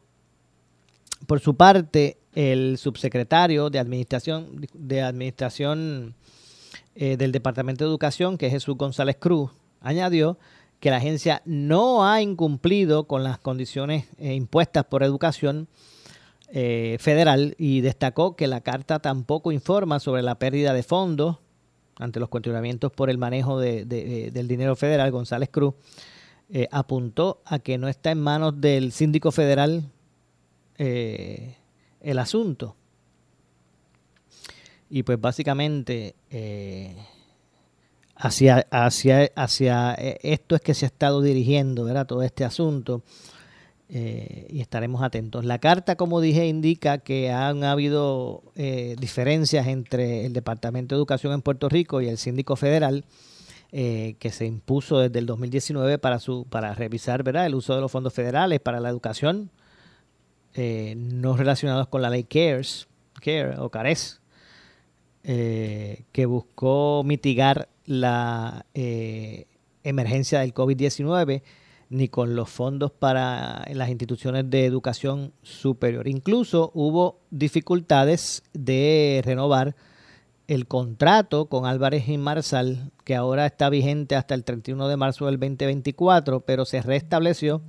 Por 1.28 1.38
su 1.38 1.54
parte, 1.54 2.18
el 2.32 2.76
subsecretario 2.76 3.70
de 3.70 3.78
Administración, 3.78 4.66
de 4.72 5.00
administración 5.00 6.16
eh, 6.96 7.16
del 7.16 7.30
Departamento 7.30 7.84
de 7.84 7.90
Educación, 7.90 8.36
que 8.36 8.46
es 8.46 8.52
Jesús 8.52 8.76
González 8.76 9.16
Cruz, 9.16 9.52
añadió 9.80 10.38
que 10.80 10.90
la 10.90 10.96
agencia 10.96 11.40
no 11.44 12.04
ha 12.04 12.20
incumplido 12.20 13.04
con 13.04 13.22
las 13.22 13.38
condiciones 13.38 14.06
eh, 14.18 14.34
impuestas 14.34 14.86
por 14.86 15.04
educación 15.04 15.68
eh, 16.48 16.96
federal 16.98 17.54
y 17.58 17.80
destacó 17.80 18.34
que 18.34 18.48
la 18.48 18.60
carta 18.60 18.98
tampoco 18.98 19.52
informa 19.52 20.00
sobre 20.00 20.22
la 20.22 20.34
pérdida 20.40 20.72
de 20.72 20.82
fondos 20.82 21.36
ante 21.98 22.20
los 22.20 22.28
cuestionamientos 22.28 22.92
por 22.92 23.10
el 23.10 23.18
manejo 23.18 23.58
del 23.60 24.48
dinero 24.48 24.76
federal. 24.76 25.10
González 25.10 25.48
Cruz 25.50 25.74
apuntó 26.70 27.40
a 27.44 27.58
que 27.58 27.78
no 27.78 27.88
está 27.88 28.10
en 28.10 28.20
manos 28.20 28.60
del 28.60 28.92
síndico 28.92 29.32
federal 29.32 29.90
eh, 30.78 31.56
el 32.00 32.18
asunto. 32.18 32.76
Y 34.90 35.02
pues 35.02 35.20
básicamente 35.20 36.14
eh, 36.30 36.96
hacia, 38.16 38.66
hacia, 38.70 39.30
hacia 39.34 39.94
eh, 39.94 40.18
esto 40.22 40.54
es 40.54 40.60
que 40.60 40.74
se 40.74 40.84
ha 40.84 40.88
estado 40.88 41.22
dirigiendo 41.22 41.84
¿verdad? 41.84 42.06
todo 42.06 42.22
este 42.22 42.44
asunto 42.44 43.02
y 43.88 44.60
estaremos 44.60 45.02
atentos. 45.02 45.44
La 45.44 45.58
carta, 45.58 45.96
como 45.96 46.20
dije, 46.20 46.46
indica 46.46 46.98
que 46.98 47.30
han 47.30 47.64
habido 47.64 48.42
diferencias 48.98 49.66
entre 49.66 50.26
el 50.26 50.32
Departamento 50.32 50.94
de 50.94 50.98
Educación 50.98 51.32
en 51.32 51.42
Puerto 51.42 51.68
Rico 51.68 52.00
y 52.00 52.08
el 52.08 52.18
Síndico 52.18 52.56
Federal. 52.56 53.04
que 53.70 54.30
se 54.32 54.46
impuso 54.46 54.98
desde 54.98 55.18
el 55.18 55.26
2019 55.26 55.98
para, 55.98 56.18
su, 56.18 56.46
para 56.48 56.74
revisar 56.74 57.22
¿verdad? 57.22 57.46
el 57.46 57.54
uso 57.54 57.74
de 57.74 57.80
los 57.80 57.92
fondos 57.92 58.14
federales 58.14 58.60
para 58.60 58.80
la 58.80 58.88
educación 58.88 59.50
eh, 60.56 60.94
no 60.96 61.36
relacionados 61.36 61.88
con 61.88 62.00
la 62.00 62.10
ley 62.10 62.24
CARES, 62.24 62.86
CARE 63.20 63.58
o 63.58 63.70
CARES, 63.70 64.20
eh, 65.24 66.04
que 66.12 66.26
buscó 66.26 67.02
mitigar 67.04 67.68
la 67.86 68.64
eh, 68.72 69.46
emergencia 69.82 70.40
del 70.40 70.54
COVID-19, 70.54 71.42
ni 71.90 72.08
con 72.08 72.34
los 72.34 72.50
fondos 72.50 72.90
para 72.90 73.64
las 73.72 73.88
instituciones 73.88 74.48
de 74.50 74.66
educación 74.66 75.32
superior. 75.42 76.08
Incluso 76.08 76.70
hubo 76.74 77.20
dificultades 77.30 78.42
de 78.52 79.22
renovar 79.24 79.76
el 80.46 80.66
contrato 80.66 81.46
con 81.46 81.66
Álvarez 81.66 82.08
y 82.08 82.18
Marsal, 82.18 82.90
que 83.04 83.14
ahora 83.14 83.46
está 83.46 83.70
vigente 83.70 84.16
hasta 84.16 84.34
el 84.34 84.44
31 84.44 84.88
de 84.88 84.96
marzo 84.96 85.26
del 85.26 85.38
2024, 85.38 86.40
pero 86.40 86.64
se 86.64 86.82
restableció 86.82 87.62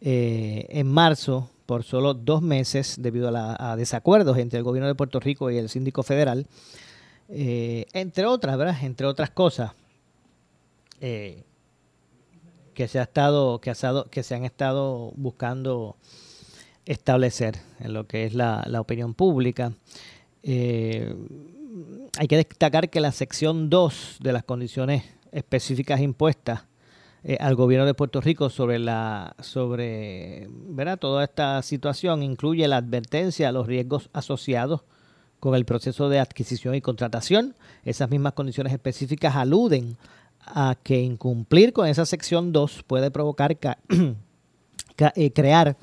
en 0.00 0.86
marzo 0.86 1.50
por 1.66 1.82
solo 1.82 2.14
dos 2.14 2.42
meses 2.42 2.96
debido 2.98 3.30
a, 3.34 3.76
desacuerdos 3.76 4.36
entre 4.38 4.58
el 4.58 4.64
gobierno 4.64 4.88
de 4.88 4.94
Puerto 4.94 5.20
Rico 5.20 5.50
y 5.50 5.56
el 5.56 5.68
síndico 5.68 6.02
federal, 6.02 6.46
eh, 7.28 7.86
entre 7.92 8.26
otras, 8.26 8.56
¿verdad? 8.58 8.76
Entre 8.82 9.06
otras 9.06 9.30
cosas 9.30 9.72
eh, 11.00 11.42
que 12.74 12.88
se 12.88 12.98
ha 12.98 13.04
estado, 13.04 13.60
que, 13.60 13.70
ha 13.70 13.76
que 14.10 14.22
se 14.22 14.34
han 14.34 14.44
estado 14.44 15.12
buscando 15.16 15.96
establecer 16.84 17.56
en 17.80 17.94
lo 17.94 18.06
que 18.06 18.24
es 18.24 18.34
la, 18.34 18.64
opinión 18.78 19.14
pública. 19.14 19.72
Eh, 20.42 21.14
hay 22.18 22.28
que 22.28 22.36
destacar 22.36 22.90
que 22.90 23.00
la 23.00 23.12
sección 23.12 23.70
2 23.70 24.18
de 24.20 24.32
las 24.32 24.44
condiciones 24.44 25.04
específicas 25.32 26.00
impuestas 26.00 26.64
eh, 27.24 27.38
al 27.40 27.54
gobierno 27.54 27.86
de 27.86 27.94
Puerto 27.94 28.20
Rico 28.20 28.50
sobre 28.50 28.78
la 28.78 29.34
sobre 29.40 30.46
¿verdad? 30.50 30.98
toda 30.98 31.24
esta 31.24 31.62
situación 31.62 32.22
incluye 32.22 32.68
la 32.68 32.76
advertencia 32.76 33.48
a 33.48 33.52
los 33.52 33.66
riesgos 33.66 34.10
asociados 34.12 34.82
con 35.40 35.54
el 35.54 35.64
proceso 35.64 36.08
de 36.08 36.20
adquisición 36.20 36.74
y 36.74 36.80
contratación. 36.80 37.54
Esas 37.84 38.10
mismas 38.10 38.34
condiciones 38.34 38.72
específicas 38.72 39.36
aluden 39.36 39.96
a 40.46 40.76
que 40.82 41.00
incumplir 41.00 41.72
con 41.72 41.86
esa 41.86 42.06
sección 42.06 42.52
2 42.52 42.84
puede 42.86 43.10
provocar 43.10 43.56
eh, 45.16 45.32
crear 45.32 45.76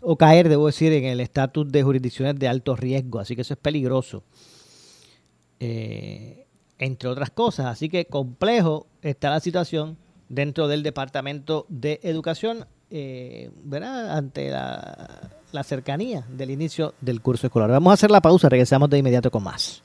o 0.00 0.16
caer, 0.16 0.48
debo 0.48 0.66
decir, 0.66 0.92
en 0.92 1.04
el 1.04 1.20
estatus 1.20 1.70
de 1.70 1.82
jurisdicciones 1.82 2.38
de 2.38 2.48
alto 2.48 2.76
riesgo. 2.76 3.20
Así 3.20 3.34
que 3.34 3.42
eso 3.42 3.54
es 3.54 3.60
peligroso. 3.60 4.22
Eh, 5.60 6.46
entre 6.78 7.08
otras 7.08 7.30
cosas. 7.30 7.66
Así 7.66 7.88
que 7.88 8.06
complejo 8.06 8.88
está 9.02 9.30
la 9.30 9.40
situación 9.40 9.96
dentro 10.28 10.66
del 10.66 10.82
Departamento 10.82 11.66
de 11.68 12.00
Educación, 12.02 12.66
eh, 12.90 13.50
¿verdad? 13.62 14.16
Ante 14.16 14.50
la, 14.50 15.30
la 15.52 15.62
cercanía 15.62 16.26
del 16.28 16.50
inicio 16.50 16.94
del 17.00 17.20
curso 17.20 17.46
escolar. 17.46 17.70
Vamos 17.70 17.92
a 17.92 17.94
hacer 17.94 18.10
la 18.10 18.20
pausa, 18.20 18.48
regresamos 18.48 18.90
de 18.90 18.98
inmediato 18.98 19.30
con 19.30 19.44
más. 19.44 19.84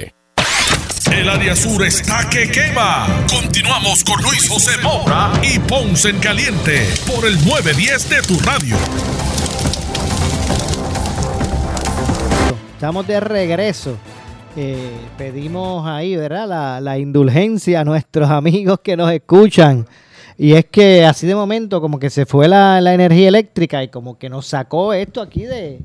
El 1.09 1.29
área 1.29 1.55
sur 1.55 1.83
está 1.83 2.29
que 2.29 2.51
quema. 2.51 3.07
Continuamos 3.27 4.03
con 4.03 4.21
Luis 4.21 4.47
José 4.47 4.79
Moura 4.83 5.31
y 5.41 5.57
Ponce 5.57 6.09
en 6.09 6.19
Caliente 6.19 6.87
por 7.07 7.25
el 7.25 7.33
910 7.43 8.09
de 8.09 8.21
tu 8.21 8.39
radio. 8.39 8.75
Estamos 12.73 13.07
de 13.07 13.19
regreso. 13.19 13.97
Eh, 14.55 14.91
pedimos 15.17 15.87
ahí, 15.87 16.15
¿verdad? 16.15 16.81
La, 16.81 16.99
indulgencia 16.99 17.81
a 17.81 17.83
nuestros 17.83 18.29
amigos 18.29 18.79
que 18.83 18.95
nos 18.95 19.11
escuchan. 19.11 19.87
Y 20.37 20.53
es 20.53 20.65
que 20.65 21.05
así 21.05 21.25
de 21.25 21.35
momento 21.35 21.81
como 21.81 21.99
que 21.99 22.09
se 22.09 22.25
fue 22.25 22.47
la, 22.47 22.79
la 22.79 22.93
energía 22.93 23.27
eléctrica 23.27 23.83
y 23.83 23.87
como 23.87 24.17
que 24.17 24.29
nos 24.29 24.45
sacó 24.45 24.93
esto 24.93 25.21
aquí 25.21 25.45
de 25.45 25.79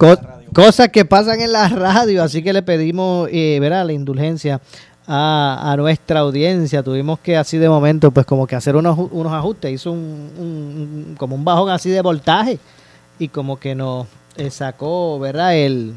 co- 0.00 0.18
cosas 0.54 0.88
que 0.88 1.04
pasan 1.04 1.40
en 1.40 1.52
la 1.52 1.68
radio. 1.68 2.22
Así 2.22 2.42
que 2.42 2.52
le 2.52 2.62
pedimos, 2.62 3.28
eh, 3.30 3.58
¿verdad? 3.60 3.84
La 3.86 3.92
indulgencia 3.92 4.60
a, 5.06 5.70
a 5.72 5.76
nuestra 5.76 6.20
audiencia. 6.20 6.82
Tuvimos 6.82 7.18
que 7.20 7.36
así 7.36 7.58
de 7.58 7.68
momento 7.68 8.10
pues 8.10 8.24
como 8.26 8.46
que 8.46 8.56
hacer 8.56 8.74
unos, 8.76 8.98
unos 9.10 9.32
ajustes. 9.32 9.72
Hizo 9.72 9.92
un, 9.92 9.98
un- 10.38 11.04
un- 11.10 11.14
como 11.16 11.36
un 11.36 11.44
bajón 11.44 11.70
así 11.70 11.90
de 11.90 12.00
voltaje 12.00 12.58
y 13.18 13.28
como 13.28 13.58
que 13.60 13.74
nos 13.74 14.06
eh, 14.36 14.50
sacó, 14.50 15.18
¿verdad? 15.18 15.54
El, 15.54 15.94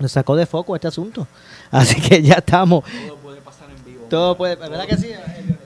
nos 0.00 0.10
sacó 0.12 0.34
de 0.36 0.46
foco 0.46 0.74
este 0.74 0.88
asunto. 0.88 1.26
Así 1.70 2.00
que 2.00 2.20
ya 2.22 2.34
estamos. 2.34 2.84
Todo 3.06 3.16
puede 3.18 3.40
pasar 3.40 3.68
en 3.70 3.84
vivo. 3.84 4.04
Todo 4.10 4.36
puede, 4.36 4.56
¿verdad 4.56 4.84
que 4.86 4.96
sí? 4.96 5.08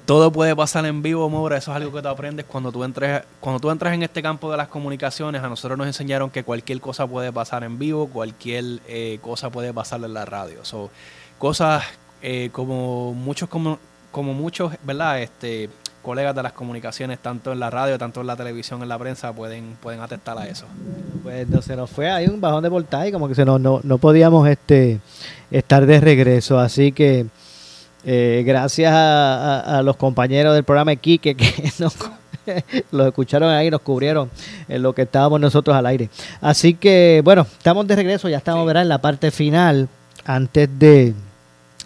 Todo 0.07 0.31
puede 0.31 0.55
pasar 0.55 0.87
en 0.87 1.03
vivo, 1.03 1.29
Mora. 1.29 1.57
Eso 1.57 1.73
es 1.73 1.77
algo 1.77 1.93
que 1.93 2.01
tú 2.01 2.07
aprendes 2.07 2.47
cuando 2.47 2.71
tú 2.71 2.85
entres, 2.85 3.23
cuando 3.41 3.59
tú 3.59 3.73
entras 3.73 3.93
en 3.93 4.05
este 4.05 4.23
campo 4.23 4.49
de 4.49 4.57
las 4.57 4.69
comunicaciones. 4.69 5.43
A 5.43 5.49
nosotros 5.49 5.77
nos 5.77 5.89
enseñaron 5.89 6.31
que 6.31 6.45
cualquier 6.45 6.81
cosa 6.81 7.09
puede 7.09 7.33
pasar 7.33 7.65
en 7.65 7.77
vivo, 7.77 8.07
cualquier 8.07 8.79
eh, 8.87 9.19
cosa 9.21 9.51
puede 9.51 9.75
pasar 9.75 10.05
en 10.05 10.15
la 10.15 10.25
radio. 10.25 10.65
So, 10.65 10.91
cosas 11.39 11.83
eh, 12.23 12.51
como 12.53 13.15
muchos, 13.15 13.49
como, 13.49 13.81
como 14.13 14.33
muchos, 14.33 14.75
¿verdad? 14.85 15.21
Este, 15.23 15.71
colegas 16.03 16.37
de 16.37 16.43
las 16.45 16.53
comunicaciones, 16.53 17.19
tanto 17.19 17.51
en 17.51 17.59
la 17.59 17.69
radio, 17.69 17.99
tanto 17.99 18.21
en 18.21 18.29
la 18.29 18.37
televisión, 18.37 18.81
en 18.85 18.89
la 18.89 19.01
prensa, 19.01 19.33
pueden, 19.33 19.77
pueden 19.83 20.01
atestar 20.03 20.39
a 20.39 20.47
eso. 20.47 20.67
Pues 21.25 21.49
no, 21.49 21.61
se 21.63 21.75
nos 21.75 21.91
fue 21.91 22.09
ahí 22.09 22.29
un 22.29 22.41
bajón 22.41 22.63
de 22.63 22.69
voltaje, 22.69 23.11
como 23.11 23.27
que 23.27 23.35
se 23.35 23.45
nos, 23.45 23.61
no, 23.61 23.81
no 23.83 23.99
podíamos 23.99 24.49
este 24.49 25.01
estar 25.51 25.85
de 25.85 26.01
regreso. 26.01 26.61
Así 26.61 26.93
que 26.93 27.27
eh, 28.07 28.43
gracias 28.47 28.93
a, 28.93 29.59
a- 29.61 29.79
a 29.79 29.83
los 29.83 29.97
compañeros 29.97 30.55
del 30.55 30.65
programa 30.65 30.95
Quique 30.97 31.35
que 31.35 31.71
nos, 31.79 31.95
los 32.93 33.07
escucharon 33.09 33.51
ahí, 33.51 33.69
nos 33.71 33.81
cubrieron 33.83 34.31
en 34.69 34.83
lo 34.83 34.95
que 34.95 35.03
estábamos 35.03 35.41
nosotros 35.41 35.77
al 35.77 35.85
aire. 35.87 36.09
Así 36.41 36.75
que 36.75 37.21
bueno, 37.25 37.43
estamos 37.43 37.87
de 37.87 37.97
regreso, 37.97 38.29
ya 38.29 38.39
estamos 38.39 38.65
¿verdad? 38.67 38.83
en 38.85 38.89
la 38.89 38.99
parte 38.99 39.31
final. 39.31 39.89
Antes 40.25 40.69
de 40.79 41.15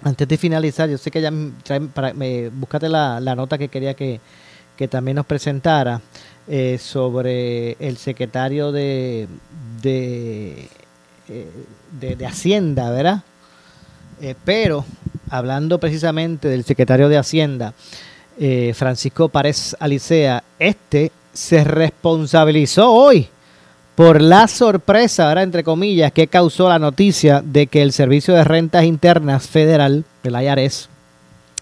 antes 0.03 0.27
de 0.29 0.39
finalizar, 0.39 0.89
yo 0.89 0.97
sé 0.97 1.11
que 1.11 1.21
ya 1.21 1.31
traen 1.63 1.89
para, 1.89 2.15
me, 2.15 2.49
búscate 2.49 2.89
la, 2.89 3.21
la 3.21 3.35
nota 3.35 3.59
que 3.59 3.69
quería 3.69 3.93
que, 3.93 4.19
que 4.77 4.89
también 4.89 5.17
nos 5.17 5.27
presentara 5.27 6.01
eh, 6.49 6.79
sobre 6.79 7.73
el 7.81 7.99
secretario 7.99 8.73
de, 8.73 9.29
de, 9.83 10.69
eh, 11.29 11.51
de, 12.01 12.17
de 12.17 12.27
Hacienda, 12.27 12.91
¿verdad? 12.91 13.23
Eh, 14.23 14.35
pero 14.43 14.87
hablando 15.31 15.79
precisamente 15.79 16.49
del 16.49 16.65
secretario 16.65 17.09
de 17.09 17.19
Hacienda, 17.19 17.73
eh, 18.39 18.73
Francisco 18.75 19.29
Párez 19.29 19.77
Alicea, 19.79 20.43
este 20.59 21.13
se 21.33 21.65
responsabilizó 21.65 22.93
hoy 22.93 23.29
por 23.95 24.21
la 24.21 24.49
sorpresa, 24.49 25.29
¿verdad? 25.29 25.45
entre 25.45 25.65
comillas, 25.65 26.13
que 26.13 26.27
causó 26.27 26.69
la 26.69 26.79
noticia 26.79 27.43
de 27.45 27.67
que 27.67 27.83
el 27.83 27.93
Servicio 27.93 28.35
de 28.35 28.45
Rentas 28.45 28.85
Internas 28.85 29.47
Federal, 29.47 30.05
el 30.23 30.43
IRS, 30.43 30.89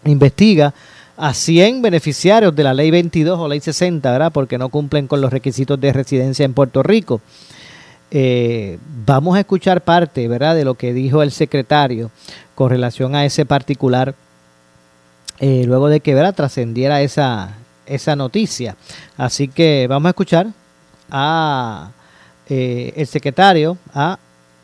investiga 0.04 0.72
a 1.16 1.34
100 1.34 1.82
beneficiarios 1.82 2.54
de 2.54 2.62
la 2.62 2.74
Ley 2.74 2.92
22 2.92 3.38
o 3.38 3.48
Ley 3.48 3.60
60, 3.60 4.10
¿verdad? 4.12 4.32
Porque 4.32 4.56
no 4.56 4.68
cumplen 4.68 5.08
con 5.08 5.20
los 5.20 5.32
requisitos 5.32 5.80
de 5.80 5.92
residencia 5.92 6.44
en 6.44 6.54
Puerto 6.54 6.84
Rico. 6.84 7.20
Eh, 8.10 8.78
vamos 9.04 9.36
a 9.36 9.40
escuchar 9.40 9.82
parte, 9.82 10.28
¿verdad?, 10.28 10.54
de 10.54 10.64
lo 10.64 10.74
que 10.74 10.92
dijo 10.92 11.22
el 11.22 11.30
secretario 11.30 12.10
con 12.54 12.70
relación 12.70 13.14
a 13.14 13.24
ese 13.24 13.44
particular, 13.44 14.14
eh, 15.40 15.64
luego 15.66 15.88
de 15.88 16.00
que, 16.00 16.14
¿verdad?, 16.14 16.34
trascendiera 16.34 17.02
esa, 17.02 17.54
esa 17.86 18.16
noticia. 18.16 18.76
Así 19.16 19.48
que 19.48 19.86
vamos 19.88 20.06
a 20.06 20.10
escuchar 20.10 20.48
a 21.10 21.90
eh, 22.48 22.92
el 22.96 23.06
secretario, 23.06 23.76
a 23.94 24.18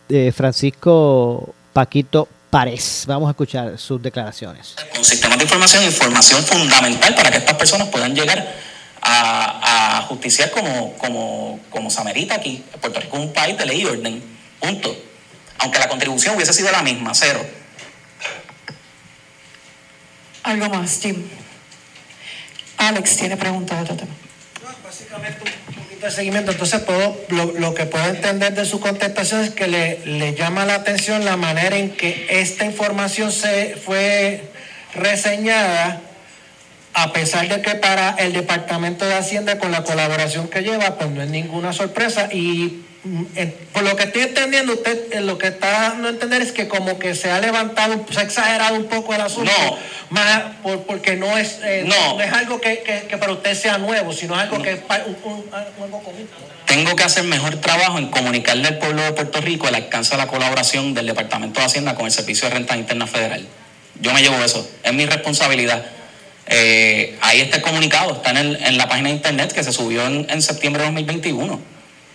eh, 0.09 0.33
Francisco 0.35 1.55
Paquito 1.73 2.29
Párez. 2.51 3.05
Vamos 3.07 3.29
a 3.29 3.31
escuchar 3.33 3.79
sus 3.79 4.01
declaraciones. 4.03 4.75
con 4.95 5.05
sistemas 5.05 5.39
de 5.39 5.45
información, 5.45 5.85
información 5.85 6.43
fundamental 6.45 7.15
para 7.15 7.31
que 7.31 7.39
estas 7.39 7.57
personas 7.57 7.89
puedan 7.89 8.15
llegar 8.15 8.55
a 9.03 9.64
justiciar 10.05 10.51
como, 10.51 10.95
como, 10.95 11.61
como 11.71 11.91
se 11.91 12.01
amerita 12.01 12.35
aquí. 12.35 12.65
Puerto 12.81 13.01
Rico 13.01 13.17
es 13.17 13.23
un 13.25 13.33
país 13.33 13.57
de 13.59 13.67
ley 13.67 13.83
y 13.83 13.87
orden, 13.87 14.23
punto. 14.61 14.97
Aunque 15.59 15.79
la 15.79 15.89
contribución 15.89 16.37
hubiese 16.37 16.53
sido 16.53 16.71
la 16.71 16.83
misma, 16.83 17.13
cero. 17.15 17.45
Algo 20.43 20.69
más, 20.69 21.01
Jim. 21.01 21.25
Alex 22.77 23.17
tiene 23.17 23.37
preguntas 23.37 23.79
de 23.79 23.85
otro 23.85 23.97
tema. 23.97 24.13
de 26.01 26.11
seguimiento. 26.11 26.51
Entonces, 26.53 26.81
puedo, 26.83 27.19
lo, 27.29 27.53
lo 27.53 27.75
que 27.75 27.87
puedo 27.87 28.05
entender 28.07 28.55
de 28.55 28.67
su 28.67 28.79
contestación 28.79 29.43
es 29.43 29.51
que 29.51 29.67
le, 29.67 30.05
le 30.05 30.35
llama 30.35 30.67
la 30.67 30.75
atención 30.75 31.25
la 31.25 31.37
manera 31.37 31.77
en 31.77 31.97
que 31.97 32.27
esta 32.29 32.67
información 32.67 33.33
se 33.33 33.77
fue 33.77 34.51
reseñada, 34.95 36.01
a 36.95 37.13
pesar 37.13 37.49
de 37.49 37.61
que 37.61 37.75
para 37.75 38.11
el 38.19 38.33
Departamento 38.33 39.05
de 39.05 39.15
Hacienda, 39.15 39.59
con 39.59 39.73
la 39.73 39.83
colaboración 39.83 40.49
que 40.49 40.63
lleva, 40.63 40.97
pues 40.97 41.11
no 41.11 41.23
es 41.23 41.29
ninguna 41.29 41.73
sorpresa. 41.73 42.29
Y 42.33 42.85
mm, 43.03 43.23
eh, 43.37 43.55
por 43.73 43.83
lo 43.83 43.97
que 43.97 44.05
estoy 44.05 44.23
entendiendo, 44.23 44.73
usted 44.75 45.13
eh, 45.13 45.21
lo 45.21 45.37
que 45.37 45.49
está 45.49 45.71
dando 45.91 46.07
a 46.09 46.11
entender 46.13 46.41
es 46.41 46.53
que 46.53 46.69
como 46.69 46.99
que 47.01 47.15
se 47.17 47.31
ha 47.31 47.41
levantado, 47.41 48.07
se 48.11 48.21
ha 48.21 48.23
exagerado 48.23 48.77
un 48.77 48.85
poco 48.87 49.13
el 49.15 49.21
asunto. 49.23 49.51
No. 49.61 49.77
Más 50.11 50.43
por- 50.63 50.83
porque 50.85 51.17
no 51.17 51.37
es, 51.37 51.59
eh, 51.65 51.83
No. 51.87 52.17
no 52.17 52.23
es 52.23 52.33
algo 52.33 52.61
que, 52.61 52.83
que- 52.85 53.07
que 53.09 53.19
para 53.19 53.33
usted 53.33 53.55
sea 53.57 53.79
nuevo, 53.79 54.13
sino 54.13 54.37
algo 54.37 54.63
que 54.63 54.73
es 54.75 54.79
pa- 54.81 55.03
un- 55.05 55.17
un- 55.33 55.45
algo 55.53 56.01
común. 56.03 56.29
Tengo 56.67 56.95
que 56.95 57.03
hacer 57.03 57.25
mejor 57.25 57.57
trabajo 57.57 57.99
en 57.99 58.09
comunicarle 58.11 58.69
al 58.69 58.79
pueblo 58.79 59.03
de 59.03 59.13
Puerto 59.13 59.41
Rico 59.41 59.67
el 59.69 59.75
alcance 59.75 60.13
de 60.13 60.19
la 60.19 60.27
colaboración 60.29 60.95
del 60.95 61.07
Departamento 61.07 61.59
de 61.61 61.67
Hacienda 61.67 61.95
con 61.97 62.07
el 62.07 62.13
Servicio 62.13 62.49
de 62.49 62.55
Renta 62.55 62.77
Interna 62.77 63.07
Federal. 63.09 63.45
Yo 64.01 64.13
me 64.13 64.23
llevo 64.23 64.37
eso, 64.45 64.69
es 64.83 64.93
mi 64.93 65.07
responsabilidad. 65.07 65.85
Eh, 66.47 67.17
ahí 67.23 67.41
está 67.41 67.57
el 67.57 67.63
comunicado, 67.63 68.13
está 68.17 68.31
en, 68.31 68.37
el- 68.37 68.57
en 68.63 68.77
la 68.79 68.89
página 68.89 69.09
de 69.09 69.15
internet 69.17 69.53
que 69.53 69.65
se 69.65 69.73
subió 69.73 70.07
en, 70.07 70.43
septiembre 70.43 70.83
de 70.83 70.89
2021. 70.89 71.61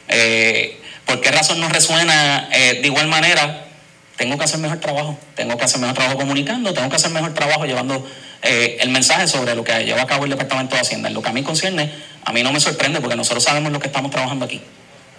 Eh, 0.08 0.80
¿Por 1.06 1.22
qué 1.22 1.32
razón 1.32 1.60
no 1.60 1.70
resuena 1.70 2.50
eh, 2.54 2.80
de 2.82 2.88
igual 2.88 3.08
manera? 3.08 3.65
Tengo 4.18 4.38
que 4.38 4.44
hacer 4.44 4.60
mejor 4.60 4.80
trabajo, 4.80 5.18
tengo 5.36 5.58
que 5.58 5.63
hacer 5.63 5.80
mejor 5.80 5.96
trabajo 5.96 6.18
comunicando, 6.18 6.74
tengo 6.74 6.89
que 6.89 6.98
hacer 6.98 7.10
mejor 7.12 7.34
trabajo 7.34 7.65
llevando 7.65 8.06
eh, 8.44 8.78
el 8.82 8.89
mensaje 8.89 9.28
sobre 9.28 9.56
lo 9.56 9.63
que 9.63 9.86
lleva 9.86 10.02
a 10.02 10.08
cabo 10.08 10.26
el 10.26 10.30
Departamento 10.32 10.76
de 10.76 10.82
Hacienda. 10.82 11.08
En 11.08 11.13
lo 11.15 11.22
que 11.22 11.30
a 11.30 11.34
mí 11.34 11.42
concierne, 11.42 11.89
a 12.26 12.34
mí 12.34 12.44
no 12.44 12.52
me 12.52 12.60
sorprende 12.60 13.00
porque 13.00 13.15
nosotros 13.15 13.44
sabemos 13.44 13.72
lo 13.72 13.80
que 13.80 13.88
estamos 13.88 14.12
trabajando 14.12 14.46
aquí. 14.46 14.62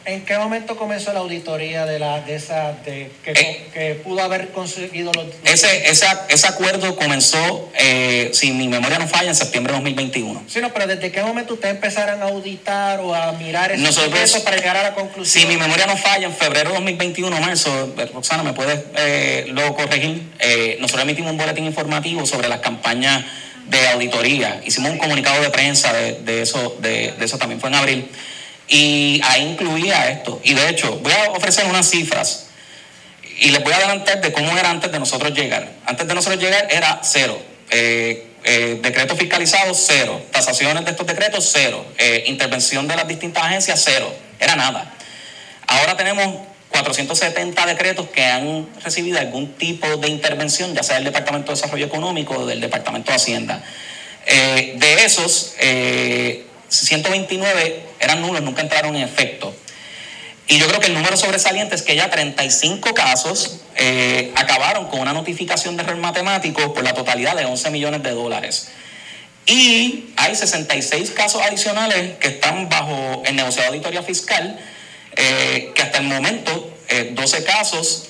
¿En 0.06 0.24
qué 0.24 0.38
momento 0.38 0.76
comenzó 0.76 1.12
la 1.12 1.20
auditoría 1.20 1.84
de 1.84 1.98
la 1.98 2.20
de 2.22 2.34
esa 2.34 2.72
de 2.84 3.10
que, 3.22 3.32
que 3.72 3.94
pudo 4.02 4.22
haber 4.22 4.48
conseguido 4.50 5.12
los 5.12 5.26
Ese, 5.44 5.90
ese, 5.90 6.06
ese 6.28 6.46
acuerdo 6.46 6.96
comenzó, 6.96 7.70
eh, 7.78 8.30
si 8.32 8.50
mi 8.52 8.66
memoria 8.66 8.98
no 8.98 9.06
falla, 9.06 9.28
en 9.28 9.34
septiembre 9.34 9.72
de 9.72 9.78
2021. 9.78 10.44
Sí, 10.48 10.60
no, 10.60 10.72
pero 10.72 10.86
¿desde 10.86 11.10
qué 11.12 11.22
momento 11.22 11.54
ustedes 11.54 11.74
empezaron 11.74 12.22
a 12.22 12.26
auditar 12.26 13.00
o 13.00 13.14
a 13.14 13.32
mirar 13.32 13.72
ese 13.72 13.82
Nosotros- 13.82 14.10
proceso 14.10 14.42
para 14.42 14.56
llegar 14.56 14.76
a 14.78 14.82
la 14.82 14.94
conclusión? 14.94 15.42
Si 15.42 15.46
mi 15.48 15.56
memoria 15.58 15.86
no 15.86 15.96
falla, 15.96 16.26
en 16.26 16.34
febrero 16.34 16.70
de 16.70 16.74
2021, 16.76 17.38
marzo, 17.40 17.94
eh, 17.98 18.06
Roxana, 18.12 18.42
¿me 18.42 18.54
puedes 18.54 18.80
eh, 18.96 19.46
luego 19.48 19.76
corregir? 19.76 20.22
Eh, 20.38 20.78
nosotros 20.80 21.04
emitimos 21.04 21.30
un 21.32 21.36
boletín 21.36 21.66
informativo 21.66 22.24
sobre 22.24 22.48
las 22.48 22.60
campañas 22.60 23.22
de 23.66 23.86
auditoría. 23.88 24.60
Hicimos 24.64 24.90
un 24.92 24.98
comunicado 24.98 25.40
de 25.42 25.50
prensa 25.50 25.92
de, 25.92 26.14
de 26.22 26.42
eso, 26.42 26.76
de, 26.80 27.12
de 27.12 27.24
eso 27.24 27.38
también 27.38 27.60
fue 27.60 27.68
en 27.68 27.74
abril. 27.76 28.08
Y 28.70 29.20
ahí 29.24 29.42
incluía 29.42 30.10
esto. 30.10 30.40
Y 30.44 30.54
de 30.54 30.68
hecho, 30.68 30.96
voy 30.98 31.12
a 31.12 31.32
ofrecer 31.32 31.66
unas 31.66 31.90
cifras. 31.90 32.46
y 33.42 33.50
les 33.50 33.64
voy 33.64 33.72
a 33.72 33.76
adelantar 33.76 34.20
de 34.20 34.32
cómo 34.32 34.56
era 34.56 34.68
antes 34.68 34.92
de 34.92 34.98
nosotros 34.98 35.32
llegar. 35.32 35.66
Antes 35.86 36.06
de 36.06 36.14
nosotros 36.14 36.40
llegar 36.40 36.68
era 36.70 37.00
cero. 37.02 37.40
Eh, 37.70 38.26
eh, 38.44 38.78
decretos 38.82 39.18
fiscalizados, 39.18 39.82
cero. 39.86 40.22
Tasaciones 40.30 40.84
de 40.84 40.90
estos 40.90 41.06
decretos, 41.06 41.48
cero. 41.50 41.84
Eh, 41.98 42.24
intervención 42.26 42.86
de 42.86 42.96
las 42.96 43.08
distintas 43.08 43.42
agencias, 43.42 43.80
cero. 43.82 44.14
Era 44.38 44.56
nada. 44.56 44.94
Ahora 45.66 45.96
tenemos 45.96 46.46
470 46.68 47.66
decretos 47.66 48.08
que 48.10 48.24
han 48.24 48.68
recibido 48.84 49.18
algún 49.18 49.54
tipo 49.54 49.96
de 49.96 50.08
intervención, 50.08 50.74
ya 50.74 50.82
sea 50.82 50.96
del 50.96 51.04
Departamento 51.04 51.50
de 51.50 51.56
Desarrollo 51.56 51.86
Económico 51.86 52.34
o 52.34 52.46
del 52.46 52.60
Departamento 52.60 53.10
de 53.10 53.16
Hacienda. 53.16 53.62
de 54.26 55.04
esos, 55.04 55.54
129 56.70 57.82
eran 57.98 58.22
nulos, 58.22 58.42
nunca 58.42 58.62
entraron 58.62 58.96
en 58.96 59.02
efecto. 59.02 59.54
Y 60.46 60.58
yo 60.58 60.66
creo 60.66 60.80
que 60.80 60.86
el 60.86 60.94
número 60.94 61.16
sobresaliente 61.16 61.76
es 61.76 61.82
que 61.82 61.94
ya 61.94 62.10
35 62.10 62.92
casos 62.94 63.60
eh, 63.76 64.32
acabaron 64.34 64.86
con 64.86 65.00
una 65.00 65.12
notificación 65.12 65.76
de 65.76 65.84
error 65.84 65.96
matemático 65.98 66.74
por 66.74 66.82
la 66.82 66.92
totalidad 66.92 67.36
de 67.36 67.44
11 67.44 67.70
millones 67.70 68.02
de 68.02 68.10
dólares. 68.10 68.68
Y 69.46 70.06
hay 70.16 70.34
66 70.34 71.10
casos 71.12 71.40
adicionales 71.42 72.16
que 72.18 72.28
están 72.28 72.68
bajo 72.68 73.22
el 73.26 73.36
negociado 73.36 73.70
de 73.70 73.76
auditoría 73.76 74.02
fiscal, 74.02 74.58
eh, 75.16 75.70
que 75.74 75.82
hasta 75.82 75.98
el 75.98 76.04
momento 76.04 76.76
12 77.12 77.38
eh, 77.38 77.44
casos 77.44 78.06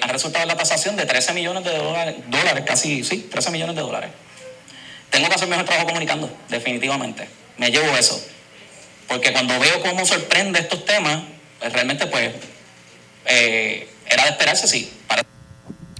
han 0.00 0.08
resultado 0.08 0.42
en 0.42 0.48
la 0.48 0.56
tasación 0.56 0.96
de 0.96 1.06
13 1.06 1.34
millones 1.34 1.64
de 1.64 1.76
dólares, 1.76 2.16
dólares, 2.28 2.64
casi, 2.66 3.04
sí, 3.04 3.28
13 3.30 3.50
millones 3.50 3.76
de 3.76 3.82
dólares. 3.82 4.10
Tengo 5.10 5.28
que 5.28 5.34
hacer 5.34 5.48
mejor 5.48 5.64
trabajo 5.64 5.86
comunicando, 5.86 6.30
definitivamente. 6.48 7.28
Me 7.58 7.70
llevo 7.70 7.96
eso. 7.96 8.20
Porque 9.08 9.32
cuando 9.32 9.58
veo 9.58 9.80
cómo 9.82 10.04
sorprende 10.04 10.60
estos 10.60 10.84
temas, 10.84 11.22
pues, 11.60 11.72
realmente 11.72 12.06
pues 12.06 12.30
eh, 13.26 13.88
era 14.08 14.24
de 14.24 14.30
esperarse, 14.30 14.66
sí. 14.66 14.90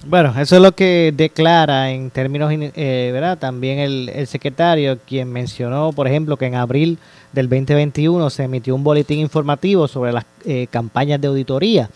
Bueno, 0.09 0.33
eso 0.39 0.55
es 0.55 0.61
lo 0.61 0.71
que 0.71 1.13
declara 1.13 1.91
en 1.91 2.11
términos, 2.11 2.49
eh, 2.53 3.09
¿verdad? 3.11 3.37
También 3.37 3.79
el, 3.79 4.25
secretario, 4.25 4.99
quien 5.05 5.29
mencionó, 5.29 5.91
por 5.91 6.07
ejemplo, 6.07 6.37
que 6.37 6.45
en 6.45 6.55
abril 6.55 6.97
del 7.33 7.49
2021 7.49 8.29
se 8.29 8.43
emitió 8.43 8.73
un 8.73 8.85
boletín 8.85 9.19
informativo 9.19 9.85
sobre 9.89 10.13
las 10.13 10.25
eh, 10.45 10.67
campañas 10.71 11.19
de 11.19 11.27
auditoría. 11.27 11.89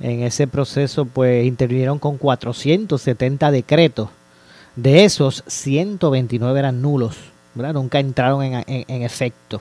En 0.00 0.22
ese 0.22 0.46
proceso, 0.46 1.04
pues, 1.04 1.44
intervinieron 1.44 1.98
con 1.98 2.16
470 2.16 3.50
decretos. 3.50 4.08
De 4.74 5.04
esos, 5.04 5.44
129 5.46 6.58
eran 6.58 6.80
nulos, 6.80 7.16
Nunca 7.72 7.98
entraron 7.98 8.42
en, 8.42 8.64
en 8.66 9.02
efecto 9.02 9.60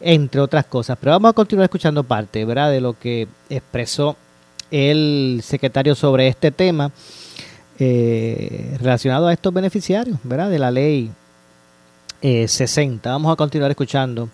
entre 0.00 0.40
otras 0.40 0.64
cosas. 0.66 0.96
Pero 1.00 1.12
vamos 1.12 1.30
a 1.30 1.34
continuar 1.34 1.64
escuchando 1.64 2.02
parte, 2.04 2.44
¿verdad? 2.44 2.70
De 2.70 2.80
lo 2.80 2.98
que 2.98 3.28
expresó 3.48 4.16
el 4.70 5.42
secretario 5.44 5.94
sobre 5.94 6.28
este 6.28 6.50
tema 6.50 6.90
eh, 7.78 8.76
relacionado 8.80 9.26
a 9.26 9.32
estos 9.32 9.52
beneficiarios, 9.52 10.18
¿verdad? 10.22 10.50
De 10.50 10.58
la 10.58 10.70
ley 10.70 11.10
60. 12.22 13.08
Eh, 13.08 13.12
vamos 13.12 13.32
a 13.32 13.36
continuar 13.36 13.70
escuchando 13.70 14.28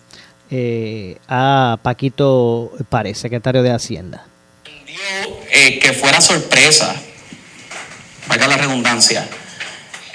eh, 0.49 1.17
a 1.27 1.77
Paquito 1.81 2.71
Párez, 2.89 3.17
secretario 3.17 3.63
de 3.63 3.71
Hacienda. 3.71 4.25
que 5.81 5.93
fuera 5.93 6.21
sorpresa, 6.21 6.95
valga 8.27 8.47
la 8.47 8.57
redundancia. 8.57 9.27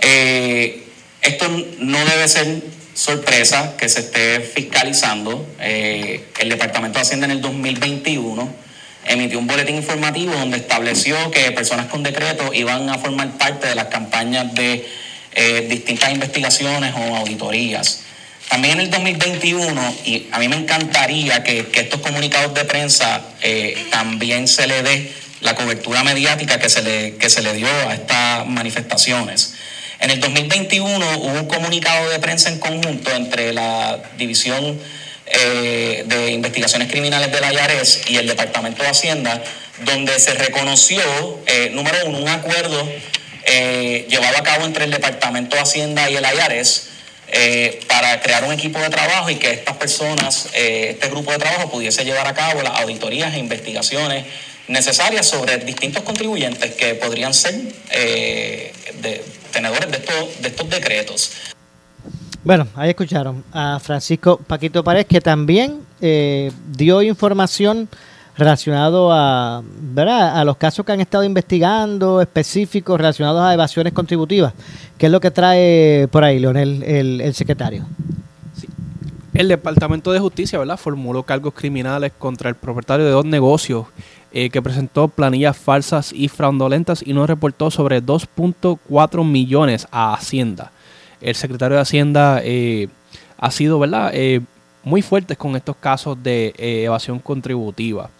esto 0.01 1.49
no 1.79 1.99
debe 2.05 2.29
ser 2.29 2.63
sorpresa 2.95 3.77
que 3.77 3.89
se 3.89 4.01
esté 4.01 4.41
fiscalizando. 4.41 5.47
Eh, 5.61 6.25
el 6.39 6.49
Departamento 6.49 6.99
de 6.99 7.03
Hacienda 7.03 7.27
en 7.27 7.33
el 7.33 7.41
2021 7.41 8.63
emitió 9.05 9.39
un 9.39 9.47
boletín 9.47 9.77
informativo 9.77 10.33
donde 10.35 10.59
estableció 10.59 11.31
que 11.31 11.51
personas 11.53 11.87
con 11.87 12.03
decreto 12.03 12.53
iban 12.55 12.89
a 12.89 12.99
formar 12.99 13.31
parte 13.39 13.67
de 13.67 13.75
las 13.75 13.87
campañas 13.87 14.55
de 14.55 14.87
eh, 15.35 15.67
distintas 15.69 16.13
investigaciones 16.13 16.95
o 16.95 17.17
auditorías. 17.17 18.01
También 18.49 18.75
en 18.75 18.81
el 18.81 18.91
2021, 18.91 19.95
y 20.05 20.27
a 20.31 20.39
mí 20.39 20.49
me 20.49 20.57
encantaría 20.57 21.43
que, 21.43 21.71
estos 21.73 22.01
comunicados 22.01 22.53
de 22.53 22.65
prensa 22.67 23.23
eh, 23.41 23.87
también 23.91 24.47
se 24.47 24.67
le 24.67 24.83
dé 24.83 25.13
la 25.41 25.55
cobertura 25.55 26.05
mediática 26.05 26.59
que 26.59 26.69
se 26.69 26.83
le, 26.83 27.17
que 27.17 27.31
se 27.31 27.43
le 27.43 27.55
dio 27.55 27.69
a 27.89 27.95
estas 27.95 28.47
manifestaciones. 28.47 29.55
En 30.03 30.11
el 30.11 30.19
2021 30.19 31.19
hubo 31.19 31.29
un 31.29 31.47
comunicado 31.47 32.11
de 32.11 32.19
prensa 32.19 32.49
en 32.49 32.59
conjunto 32.59 33.13
entre 33.13 33.53
la 33.53 34.03
División 34.19 34.81
eh, 35.27 36.03
de 36.05 36.33
Investigaciones 36.33 36.91
Criminales 36.91 37.31
de 37.31 37.41
la 37.41 37.53
IARES 37.53 38.03
y 38.09 38.17
el 38.17 38.27
Departamento 38.27 38.83
de 38.83 38.89
Hacienda, 38.89 39.41
donde 39.85 40.19
se 40.19 40.35
reconoció, 40.35 41.01
eh, 41.47 41.71
número 41.73 41.99
uno, 42.07 42.19
un 42.19 42.29
acuerdo 42.29 42.85
eh, 43.45 44.05
llevado 44.11 44.39
a 44.39 44.43
cabo 44.43 44.65
entre 44.65 44.87
el 44.87 44.91
Departamento 44.91 45.55
de 45.55 45.63
Hacienda 45.63 46.11
y 46.11 46.17
el 46.17 46.25
IARES 46.25 46.89
para 47.87 48.21
crear 48.21 48.43
un 48.43 48.53
equipo 48.53 48.81
de 48.81 48.91
trabajo 48.91 49.31
y 49.31 49.37
que 49.37 49.53
estas 49.53 49.77
personas, 49.77 50.49
este 50.53 51.09
grupo 51.11 51.31
de 51.31 51.39
trabajo, 51.39 51.71
pudiese 51.71 52.05
llevar 52.05 52.27
a 52.27 52.35
cabo 52.35 52.61
las 52.61 52.81
auditorías 52.81 53.35
e 53.35 53.39
investigaciones 53.39 54.27
necesarias 54.67 55.29
sobre 55.29 55.59
distintos 55.59 56.03
contribuyentes 56.03 56.75
que 56.75 56.95
podrían 56.97 57.33
ser 57.33 57.55
de 57.55 59.25
tenedores 59.53 59.91
de 59.91 59.99
estos, 59.99 60.43
de 60.43 60.49
estos 60.49 60.69
decretos. 60.69 61.31
Bueno, 62.45 62.67
ahí 62.75 62.91
escucharon 62.91 63.45
a 63.53 63.79
Francisco 63.79 64.39
Paquito 64.39 64.83
Párez, 64.83 65.07
que 65.07 65.21
también 65.21 65.83
eh, 66.01 66.51
dio 66.77 67.01
información 67.03 67.89
relacionado 68.37 69.13
a, 69.13 69.63
¿verdad? 69.65 70.41
a 70.41 70.45
los 70.45 70.57
casos 70.57 70.85
que 70.85 70.93
han 70.93 71.01
estado 71.01 71.23
investigando, 71.23 72.21
específicos 72.21 72.99
relacionados 72.99 73.43
a 73.43 73.55
evasiones 73.55 73.93
contributivas. 73.93 74.55
¿Qué 74.99 75.07
es 75.07 75.13
lo 75.13 75.21
que 75.21 75.31
trae 75.31 76.09
por 76.11 76.25
ahí, 76.25 76.41
Leonel, 76.41 76.83
el, 76.83 77.21
el 77.21 77.35
secretario? 77.35 77.87
El 79.35 79.49
Departamento 79.49 80.13
de 80.13 80.19
Justicia 80.19 80.59
¿verdad? 80.59 80.77
formuló 80.77 81.23
cargos 81.23 81.55
criminales 81.55 82.13
contra 82.19 82.51
el 82.51 82.55
propietario 82.55 83.07
de 83.07 83.13
dos 83.13 83.25
negocios 83.25 83.87
eh, 84.31 84.51
que 84.51 84.61
presentó 84.61 85.09
planillas 85.09 85.57
falsas 85.57 86.13
y 86.13 86.29
fraudulentas 86.29 87.03
y 87.07 87.15
no 87.15 87.27
reportó 87.27 87.71
sobre 87.71 88.03
2.4 88.03 89.25
millones 89.25 89.89
a 89.91 90.13
Hacienda. 90.13 90.71
El 91.23 91.35
secretario 91.35 91.77
de 91.77 91.83
Hacienda 91.83 92.41
eh, 92.43 92.89
ha 93.39 93.51
sido 93.51 93.79
¿verdad? 93.79 94.11
Eh, 94.13 94.43
muy 94.85 95.01
fuerte 95.01 95.35
con 95.37 95.57
estos 95.57 95.77
casos 95.77 96.23
de 96.23 96.53
evasión 96.59 97.19
contributiva. 97.19 98.11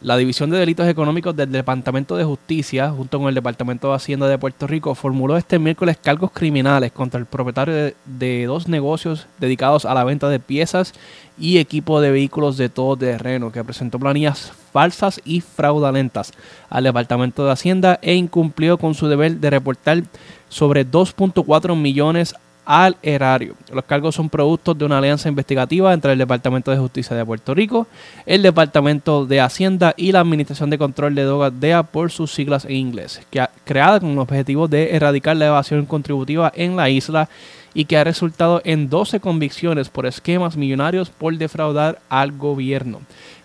La 0.00 0.16
División 0.16 0.50
de 0.50 0.58
Delitos 0.58 0.86
Económicos 0.86 1.34
del 1.34 1.50
Departamento 1.50 2.16
de 2.16 2.22
Justicia, 2.22 2.90
junto 2.90 3.18
con 3.18 3.26
el 3.28 3.34
Departamento 3.34 3.88
de 3.88 3.96
Hacienda 3.96 4.28
de 4.28 4.38
Puerto 4.38 4.68
Rico, 4.68 4.94
formuló 4.94 5.36
este 5.36 5.58
miércoles 5.58 5.96
cargos 6.00 6.30
criminales 6.30 6.92
contra 6.92 7.18
el 7.18 7.26
propietario 7.26 7.92
de, 8.04 8.46
dos 8.46 8.68
negocios 8.68 9.26
dedicados 9.40 9.84
a 9.84 9.94
la 9.94 10.04
venta 10.04 10.28
de 10.28 10.38
piezas 10.38 10.94
y 11.36 11.58
equipo 11.58 12.00
de 12.00 12.12
vehículos 12.12 12.56
de 12.56 12.68
todo 12.68 12.96
terreno, 12.96 13.50
que 13.50 13.64
presentó 13.64 13.98
planillas 13.98 14.52
falsas 14.72 15.20
y 15.24 15.40
fraudulentas 15.40 16.32
al 16.70 16.84
Departamento 16.84 17.44
de 17.44 17.50
Hacienda 17.50 17.98
e 18.00 18.14
incumplió 18.14 18.78
con 18.78 18.94
su 18.94 19.08
deber 19.08 19.38
de 19.38 19.50
reportar 19.50 20.04
sobre 20.48 20.86
2.4 20.86 21.76
millones 21.76 22.36
al 22.68 22.98
erario. 23.02 23.54
Los 23.72 23.84
cargos 23.84 24.14
son 24.14 24.28
productos 24.28 24.76
de 24.76 24.84
una 24.84 24.98
alianza 24.98 25.30
investigativa 25.30 25.94
entre 25.94 26.12
el 26.12 26.18
Departamento 26.18 26.70
de 26.70 26.76
Justicia 26.76 27.16
de 27.16 27.24
Puerto 27.24 27.54
Rico, 27.54 27.86
el 28.26 28.42
Departamento 28.42 29.24
de 29.24 29.40
Hacienda 29.40 29.94
y 29.96 30.12
la 30.12 30.20
Administración 30.20 30.68
de 30.68 30.76
Control 30.76 31.14
de 31.14 31.24
Drogas 31.24 31.58
DEA 31.58 31.82
por 31.84 32.10
sus 32.10 32.30
siglas 32.30 32.66
en 32.66 32.72
inglés, 32.72 33.22
que 33.30 33.40
ha, 33.40 33.50
creada 33.64 34.00
con 34.00 34.10
el 34.10 34.18
objetivo 34.18 34.68
de 34.68 34.94
erradicar 34.94 35.34
la 35.38 35.46
evasión 35.46 35.86
contributiva 35.86 36.52
en 36.54 36.76
la 36.76 36.90
isla 36.90 37.30
y 37.72 37.86
que 37.86 37.96
ha 37.96 38.04
resultado 38.04 38.60
en 38.66 38.90
12 38.90 39.18
convicciones 39.20 39.88
por 39.88 40.04
esquemas 40.04 40.58
millonarios 40.58 41.08
por 41.08 41.34
defraudar 41.38 42.00
al 42.10 42.32
gobierno. 42.32 43.00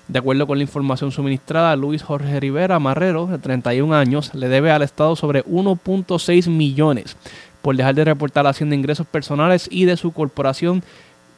De 0.09 0.19
acuerdo 0.19 0.45
con 0.45 0.57
la 0.57 0.65
información 0.65 1.13
suministrada, 1.13 1.77
Luis 1.77 2.03
Jorge 2.03 2.41
Rivera 2.41 2.77
Marrero, 2.77 3.27
de 3.27 3.37
31 3.37 3.95
años, 3.95 4.35
le 4.35 4.49
debe 4.49 4.69
al 4.69 4.81
Estado 4.81 5.15
sobre 5.15 5.45
1.6 5.45 6.49
millones 6.49 7.15
por 7.63 7.77
dejar 7.77 7.95
de 7.95 8.03
reportar 8.03 8.43
la 8.43 8.51
Hacienda 8.51 8.73
de 8.73 8.79
ingresos 8.79 9.07
personales 9.07 9.67
y 9.71 9.85
de 9.85 9.97
su 9.97 10.11
corporación 10.11 10.83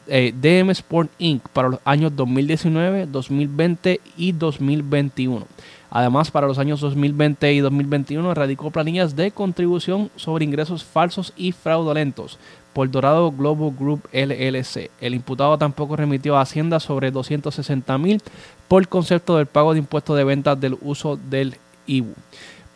eh, 0.08 0.34
DM 0.36 0.70
Sport 0.70 1.10
Inc. 1.18 1.48
para 1.48 1.68
los 1.68 1.80
años 1.84 2.14
2019, 2.14 3.06
2020 3.06 4.00
y 4.16 4.32
2021. 4.32 5.46
Además, 5.88 6.32
para 6.32 6.48
los 6.48 6.58
años 6.58 6.80
2020 6.80 7.52
y 7.52 7.60
2021 7.60 8.34
radicó 8.34 8.72
planillas 8.72 9.14
de 9.14 9.30
contribución 9.30 10.10
sobre 10.16 10.44
ingresos 10.44 10.84
falsos 10.84 11.32
y 11.36 11.52
fraudulentos 11.52 12.38
por 12.72 12.90
Dorado 12.90 13.30
Global 13.30 13.72
Group 13.78 14.08
LLC. 14.12 14.90
El 15.00 15.14
imputado 15.14 15.56
tampoco 15.56 15.94
remitió 15.94 16.36
a 16.36 16.40
Hacienda 16.40 16.80
sobre 16.80 17.12
260 17.12 17.98
mil 17.98 18.20
por 18.66 18.86
concepto 18.88 19.36
del 19.36 19.46
pago 19.46 19.72
de 19.72 19.78
impuestos 19.78 20.16
de 20.16 20.24
ventas 20.24 20.60
del 20.60 20.76
uso 20.82 21.16
del 21.16 21.56
IBU. 21.86 22.14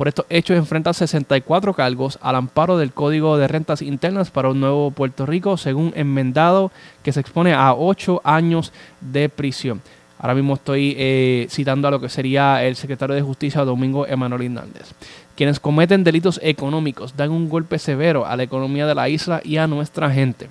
Por 0.01 0.09
estos 0.09 0.25
hechos 0.31 0.57
enfrenta 0.57 0.95
64 0.95 1.75
cargos 1.75 2.19
al 2.23 2.37
amparo 2.37 2.79
del 2.79 2.91
Código 2.91 3.37
de 3.37 3.47
Rentas 3.47 3.83
Internas 3.83 4.31
para 4.31 4.49
un 4.49 4.59
nuevo 4.59 4.93
Puerto 4.93 5.27
Rico, 5.27 5.59
según 5.59 5.93
enmendado 5.95 6.73
que 7.03 7.13
se 7.13 7.21
expone 7.21 7.53
a 7.53 7.75
8 7.75 8.23
años 8.25 8.73
de 9.03 9.29
prisión. 9.29 9.83
Ahora 10.19 10.35
mismo 10.35 10.55
estoy 10.55 10.95
eh, 10.97 11.49
citando 11.51 11.87
a 11.87 11.91
lo 11.91 12.01
que 12.01 12.09
sería 12.09 12.65
el 12.65 12.77
secretario 12.77 13.15
de 13.15 13.21
Justicia, 13.21 13.63
Domingo 13.63 14.07
Emanuel 14.07 14.41
Hernández. 14.41 14.95
Quienes 15.37 15.61
cometen 15.61 16.03
delitos 16.03 16.41
económicos 16.43 17.15
dan 17.15 17.31
un 17.31 17.51
golpe 17.51 17.79
severo 17.79 18.25
a 18.25 18.39
la 18.39 18.45
economía 18.45 18.87
de 18.87 18.95
la 18.95 19.11
isla 19.11 19.43
y 19.45 19.59
a 19.59 19.67
nuestra 19.67 20.11
gente. 20.11 20.49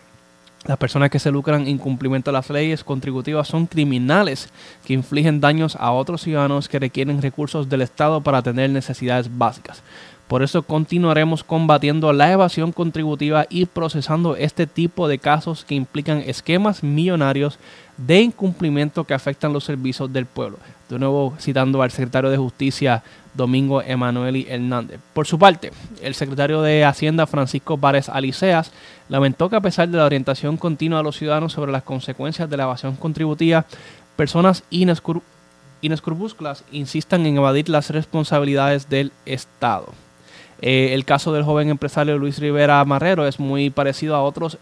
Las 0.66 0.78
personas 0.78 1.10
que 1.10 1.20
se 1.20 1.32
lucran 1.32 1.68
incumplimiento 1.68 2.32
de 2.32 2.34
las 2.34 2.49
leyes 2.49 2.84
contributivas 2.84 3.47
son 3.47 3.66
criminales 3.66 4.49
que 4.86 4.93
infligen 4.93 5.39
daños 5.39 5.78
a 5.78 5.91
otros 5.91 6.22
ciudadanos 6.22 6.68
que 6.68 6.80
requieren 6.80 7.22
recursos 7.22 7.70
del 7.70 7.82
Estado 7.82 8.22
para 8.22 8.41
tener 8.41 8.70
necesidades 8.70 9.30
básicas. 9.38 9.82
Por 10.28 10.43
eso 10.43 10.62
continuaremos 10.62 11.43
combatiendo 11.43 12.14
la 12.14 12.32
evasión 12.32 12.72
contributiva 12.72 13.47
y 13.49 13.66
procesando 13.66 14.36
este 14.36 14.68
tipo 14.68 15.07
de 15.07 15.18
casos 15.18 15.66
que 15.66 15.74
implican 15.74 16.20
esquemas 16.20 16.84
millonarios 16.84 17.57
de 17.97 18.22
incumplimiento 18.22 19.05
que 19.05 19.16
afectan 19.16 19.53
los 19.53 19.64
servicios 19.64 20.14
del 20.14 20.28
pueblo. 20.28 20.60
De 20.88 20.99
nuevo 20.99 21.34
citando 21.39 21.82
al 21.82 21.89
secretario 21.89 22.30
de 22.30 22.38
Justicia 22.38 23.01
Domingo 23.39 23.81
Emanueli 23.81 24.45
Hernández. 24.49 24.99
Por 25.13 25.25
su 25.25 25.39
parte, 25.39 25.71
el 26.01 26.13
secretario 26.13 26.61
de 26.61 26.83
Hacienda 26.83 27.25
Francisco 27.25 27.77
Párez 27.77 28.09
Aliceas 28.09 28.73
lamentó 29.07 29.49
que 29.49 29.55
a 29.55 29.61
pesar 29.61 29.87
de 29.87 29.97
la 29.97 30.03
orientación 30.03 30.57
continua 30.57 30.97
de 30.97 31.05
los 31.05 31.15
ciudadanos 31.15 31.53
sobre 31.53 31.71
las 31.71 31.83
consecuencias 31.83 32.49
de 32.49 32.57
la 32.57 32.63
evasión 32.63 32.97
contributiva, 32.97 33.65
personas 34.17 34.63
inescrupúsculas 34.69 36.65
insistan 36.73 37.25
en 37.25 37.37
evadir 37.37 37.69
las 37.69 37.89
responsabilidades 37.91 38.89
del 38.89 39.13
Estado. 39.25 39.93
Eh, 40.61 40.89
el 40.93 41.05
caso 41.05 41.31
del 41.31 41.45
joven 41.45 41.69
empresario 41.69 42.17
Luis 42.17 42.39
Rivera 42.39 42.83
Marrero 42.83 43.25
es 43.25 43.39
muy 43.39 43.69
parecido 43.69 44.17
a 44.17 44.23
otros 44.23 44.57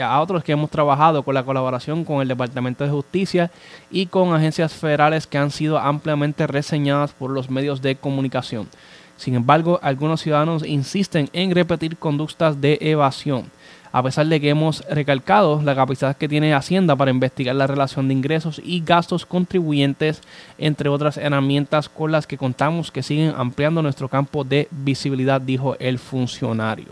a 0.00 0.20
otros 0.20 0.44
que 0.44 0.52
hemos 0.52 0.70
trabajado 0.70 1.22
con 1.22 1.34
la 1.34 1.44
colaboración 1.44 2.04
con 2.04 2.22
el 2.22 2.28
Departamento 2.28 2.84
de 2.84 2.90
Justicia 2.90 3.50
y 3.90 4.06
con 4.06 4.34
agencias 4.34 4.72
federales 4.72 5.26
que 5.26 5.38
han 5.38 5.50
sido 5.50 5.78
ampliamente 5.78 6.46
reseñadas 6.46 7.12
por 7.12 7.30
los 7.30 7.50
medios 7.50 7.82
de 7.82 7.96
comunicación. 7.96 8.68
Sin 9.16 9.34
embargo, 9.34 9.78
algunos 9.82 10.22
ciudadanos 10.22 10.66
insisten 10.66 11.28
en 11.32 11.54
repetir 11.54 11.96
conductas 11.96 12.60
de 12.60 12.78
evasión 12.80 13.50
a 13.92 14.02
pesar 14.02 14.26
de 14.26 14.40
que 14.40 14.48
hemos 14.48 14.82
recalcado 14.88 15.60
la 15.62 15.74
capacidad 15.74 16.16
que 16.16 16.28
tiene 16.28 16.54
Hacienda 16.54 16.96
para 16.96 17.10
investigar 17.10 17.54
la 17.54 17.66
relación 17.66 18.08
de 18.08 18.14
ingresos 18.14 18.60
y 18.64 18.80
gastos 18.80 19.26
contribuyentes, 19.26 20.22
entre 20.58 20.88
otras 20.88 21.18
herramientas 21.18 21.90
con 21.90 22.10
las 22.10 22.26
que 22.26 22.38
contamos 22.38 22.90
que 22.90 23.02
siguen 23.02 23.34
ampliando 23.36 23.82
nuestro 23.82 24.08
campo 24.08 24.44
de 24.44 24.66
visibilidad, 24.70 25.40
dijo 25.40 25.76
el 25.78 25.98
funcionario. 25.98 26.88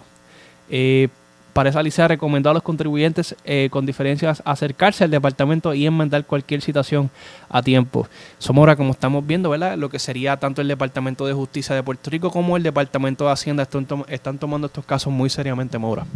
Eh, 0.69 1.09
para 1.53 1.71
esa 1.71 1.83
lista 1.83 2.09
recomendado 2.09 2.53
a 2.53 2.55
los 2.55 2.63
contribuyentes 2.63 3.35
eh, 3.45 3.69
con 3.71 3.87
diferencias 3.87 4.43
acercarse 4.45 5.05
al 5.05 5.11
departamento 5.11 5.75
y 5.75 5.87
enmendar 5.87 6.25
cualquier 6.25 6.63
situación 6.63 7.11
a 7.49 7.63
tiempo. 7.63 8.07
Somos 8.39 8.63
ahora, 8.63 8.77
como 8.77 8.93
estamos 8.93 9.27
viendo, 9.27 9.51
¿verdad? 9.51 9.77
lo 9.77 9.89
que 9.89 9.99
sería 9.99 10.37
tanto 10.37 10.61
el 10.63 10.69
Departamento 10.69 11.27
de 11.27 11.33
Justicia 11.33 11.75
de 11.75 11.83
Puerto 11.83 12.11
Rico 12.11 12.31
como 12.31 12.57
el 12.57 12.63
Departamento 12.63 13.27
de 13.27 13.33
Hacienda 13.33 13.67
están, 14.09 14.39
tomando 14.39 14.67
estos 14.67 14.85
casos 14.85 15.13
muy 15.13 15.31
seriamente, 15.31 15.79
Mora. 15.79 16.07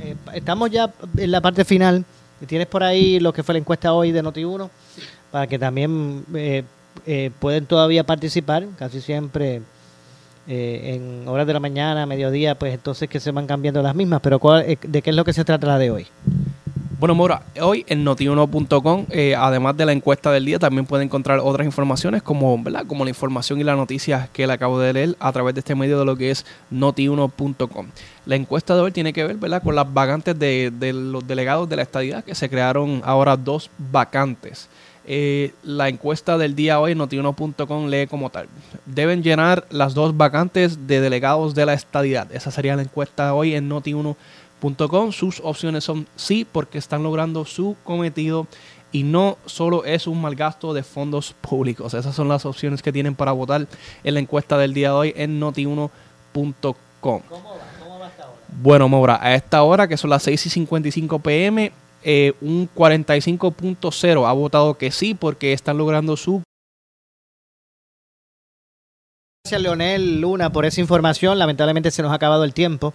Eh, 0.00 0.16
estamos 0.34 0.70
ya 0.70 0.92
en 1.16 1.30
la 1.30 1.40
parte 1.40 1.64
final. 1.64 2.04
Tienes 2.46 2.66
por 2.66 2.82
ahí 2.82 3.20
lo 3.20 3.32
que 3.32 3.42
fue 3.42 3.54
la 3.54 3.60
encuesta 3.60 3.92
hoy 3.92 4.10
de 4.10 4.22
Noti1 4.22 4.68
para 5.30 5.46
que 5.46 5.58
también 5.58 6.24
eh, 6.34 6.64
pueden 7.38 7.66
todavía 7.66 8.04
participar. 8.04 8.66
Casi 8.78 9.00
siempre 9.00 9.62
eh, 10.48 10.94
en 10.94 11.28
horas 11.28 11.46
de 11.46 11.52
la 11.52 11.60
mañana, 11.60 12.06
mediodía, 12.06 12.56
pues 12.56 12.74
entonces 12.74 13.08
que 13.08 13.20
se 13.20 13.30
van 13.30 13.46
cambiando 13.46 13.82
las 13.82 13.94
mismas. 13.94 14.20
Pero 14.22 14.40
eh, 14.60 14.78
¿de 14.82 15.02
qué 15.02 15.10
es 15.10 15.16
lo 15.16 15.24
que 15.24 15.32
se 15.32 15.44
trata 15.44 15.66
la 15.66 15.78
de 15.78 15.90
hoy? 15.90 16.06
Bueno, 17.02 17.16
Mora, 17.16 17.42
hoy 17.60 17.84
en 17.88 18.04
notiuno.com, 18.04 19.06
eh, 19.10 19.34
además 19.36 19.76
de 19.76 19.86
la 19.86 19.90
encuesta 19.90 20.30
del 20.30 20.44
día, 20.44 20.60
también 20.60 20.86
puede 20.86 21.02
encontrar 21.02 21.40
otras 21.40 21.66
informaciones 21.66 22.22
como, 22.22 22.62
¿verdad? 22.62 22.86
como 22.86 23.02
la 23.02 23.10
información 23.10 23.58
y 23.58 23.64
la 23.64 23.74
noticia 23.74 24.28
que 24.32 24.46
le 24.46 24.52
acabo 24.52 24.78
de 24.78 24.92
leer 24.92 25.16
a 25.18 25.32
través 25.32 25.52
de 25.54 25.58
este 25.58 25.74
medio 25.74 25.98
de 25.98 26.04
lo 26.04 26.14
que 26.14 26.30
es 26.30 26.46
notiuno.com. 26.70 27.88
La 28.24 28.36
encuesta 28.36 28.76
de 28.76 28.82
hoy 28.82 28.92
tiene 28.92 29.12
que 29.12 29.24
ver 29.24 29.36
¿verdad? 29.36 29.64
con 29.64 29.74
las 29.74 29.92
vacantes 29.92 30.38
de, 30.38 30.70
de 30.70 30.92
los 30.92 31.26
delegados 31.26 31.68
de 31.68 31.74
la 31.74 31.82
estadidad, 31.82 32.22
que 32.22 32.36
se 32.36 32.48
crearon 32.48 33.02
ahora 33.04 33.36
dos 33.36 33.68
vacantes. 33.78 34.68
Eh, 35.06 35.52
la 35.64 35.88
encuesta 35.88 36.38
del 36.38 36.54
día 36.54 36.78
hoy, 36.78 36.94
notiuno.com, 36.94 37.86
lee 37.88 38.06
como 38.06 38.30
tal. 38.30 38.48
Deben 38.86 39.22
llenar 39.22 39.66
las 39.70 39.94
dos 39.94 40.16
vacantes 40.16 40.86
de 40.86 41.00
delegados 41.00 41.54
de 41.54 41.66
la 41.66 41.74
estadidad. 41.74 42.30
Esa 42.32 42.50
sería 42.50 42.76
la 42.76 42.82
encuesta 42.82 43.34
hoy 43.34 43.54
en 43.54 43.68
notiuno.com. 43.68 45.12
Sus 45.12 45.40
opciones 45.40 45.84
son 45.84 46.06
sí, 46.16 46.46
porque 46.50 46.78
están 46.78 47.02
logrando 47.02 47.44
su 47.44 47.76
cometido 47.84 48.46
y 48.92 49.02
no 49.02 49.38
solo 49.46 49.84
es 49.84 50.06
un 50.06 50.20
mal 50.20 50.36
gasto 50.36 50.74
de 50.74 50.82
fondos 50.82 51.34
públicos. 51.40 51.94
Esas 51.94 52.14
son 52.14 52.28
las 52.28 52.46
opciones 52.46 52.82
que 52.82 52.92
tienen 52.92 53.14
para 53.14 53.32
votar 53.32 53.66
en 54.04 54.14
la 54.14 54.20
encuesta 54.20 54.56
del 54.58 54.74
día 54.74 54.88
de 54.90 54.94
hoy 54.94 55.12
en 55.16 55.40
notiuno.com. 55.40 57.22
Bueno, 58.60 58.88
Maura, 58.88 59.18
a 59.20 59.34
esta 59.34 59.62
hora, 59.62 59.88
que 59.88 59.96
son 59.96 60.10
las 60.10 60.22
6 60.22 60.46
y 60.46 60.50
55 60.50 61.18
pm, 61.18 61.72
eh, 62.04 62.32
un 62.40 62.68
45.0 62.74 64.28
ha 64.28 64.32
votado 64.32 64.74
que 64.74 64.90
sí 64.90 65.14
porque 65.14 65.52
están 65.52 65.78
logrando 65.78 66.16
su... 66.16 66.42
Gracias 69.44 69.62
Leonel 69.62 70.20
Luna 70.20 70.50
por 70.50 70.64
esa 70.64 70.80
información. 70.80 71.38
Lamentablemente 71.38 71.90
se 71.90 72.02
nos 72.02 72.12
ha 72.12 72.14
acabado 72.14 72.44
el 72.44 72.54
tiempo. 72.54 72.94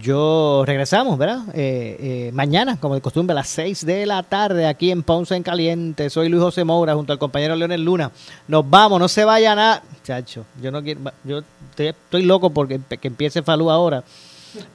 Yo 0.00 0.64
regresamos, 0.66 1.18
¿verdad? 1.18 1.42
Eh, 1.52 1.96
eh, 2.00 2.30
mañana, 2.32 2.78
como 2.80 2.94
de 2.94 3.00
costumbre, 3.00 3.32
a 3.32 3.36
las 3.36 3.48
6 3.48 3.84
de 3.84 4.06
la 4.06 4.22
tarde 4.22 4.66
aquí 4.66 4.90
en 4.90 5.02
Ponce 5.02 5.36
en 5.36 5.42
Caliente. 5.42 6.10
Soy 6.10 6.28
Luis 6.28 6.42
José 6.42 6.64
Moura 6.64 6.94
junto 6.94 7.12
al 7.12 7.18
compañero 7.18 7.54
Leonel 7.54 7.84
Luna. 7.84 8.10
Nos 8.48 8.68
vamos, 8.68 8.98
no 8.98 9.08
se 9.08 9.24
vayan 9.24 9.58
a... 9.58 9.82
Chacho, 10.02 10.46
yo 10.60 10.70
no 10.70 10.82
quiero... 10.82 11.00
Yo 11.24 11.42
estoy, 11.76 12.22
loco 12.22 12.50
porque 12.50 12.80
que 13.00 13.08
empiece 13.08 13.42
Falú 13.42 13.70
ahora. 13.70 14.04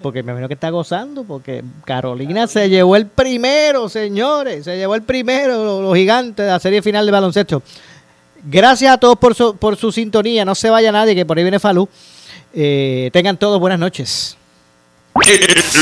Porque 0.02 0.24
me 0.24 0.32
imagino 0.32 0.48
que 0.48 0.54
está 0.54 0.70
gozando, 0.70 1.24
porque 1.24 1.64
Carolina 1.86 2.48
se 2.48 2.70
llevó 2.70 2.96
el 2.96 3.08
primero, 3.08 3.90
señores. 3.90 4.66
Se 4.66 4.78
llevó 4.78 4.96
el 4.96 5.04
primero, 5.04 5.82
los 5.82 5.96
gigantes 5.96 6.46
de 6.46 6.52
la 6.52 6.60
serie 6.60 6.82
final 6.82 7.06
de 7.06 7.12
baloncesto. 7.12 7.62
Gracias 8.44 8.94
a 8.94 8.98
todos 8.98 9.18
por 9.18 9.36
su, 9.36 9.56
por 9.56 9.76
su 9.78 9.92
sintonía. 9.92 10.46
No 10.46 10.56
se 10.56 10.70
vaya 10.70 10.92
nadie, 10.92 11.16
que 11.16 11.26
por 11.26 11.38
ahí 11.38 11.44
viene 11.44 11.60
Falú. 11.60 11.88
Eh, 12.54 13.10
tengan 13.14 13.38
todos 13.38 13.60
buenas 13.60 13.80
noches. 13.80 14.38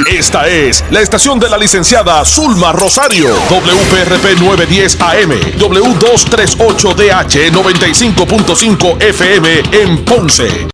Esta 0.09 0.47
es 0.47 0.83
la 0.89 1.01
estación 1.01 1.39
de 1.39 1.49
la 1.49 1.57
licenciada 1.57 2.25
Zulma 2.25 2.71
Rosario, 2.71 3.35
WPRP 3.49 4.39
910 4.39 5.01
AM, 5.01 5.31
W238DH 5.59 7.51
95.5 7.51 9.03
FM 9.03 9.61
en 9.73 10.03
Ponce. 10.05 10.67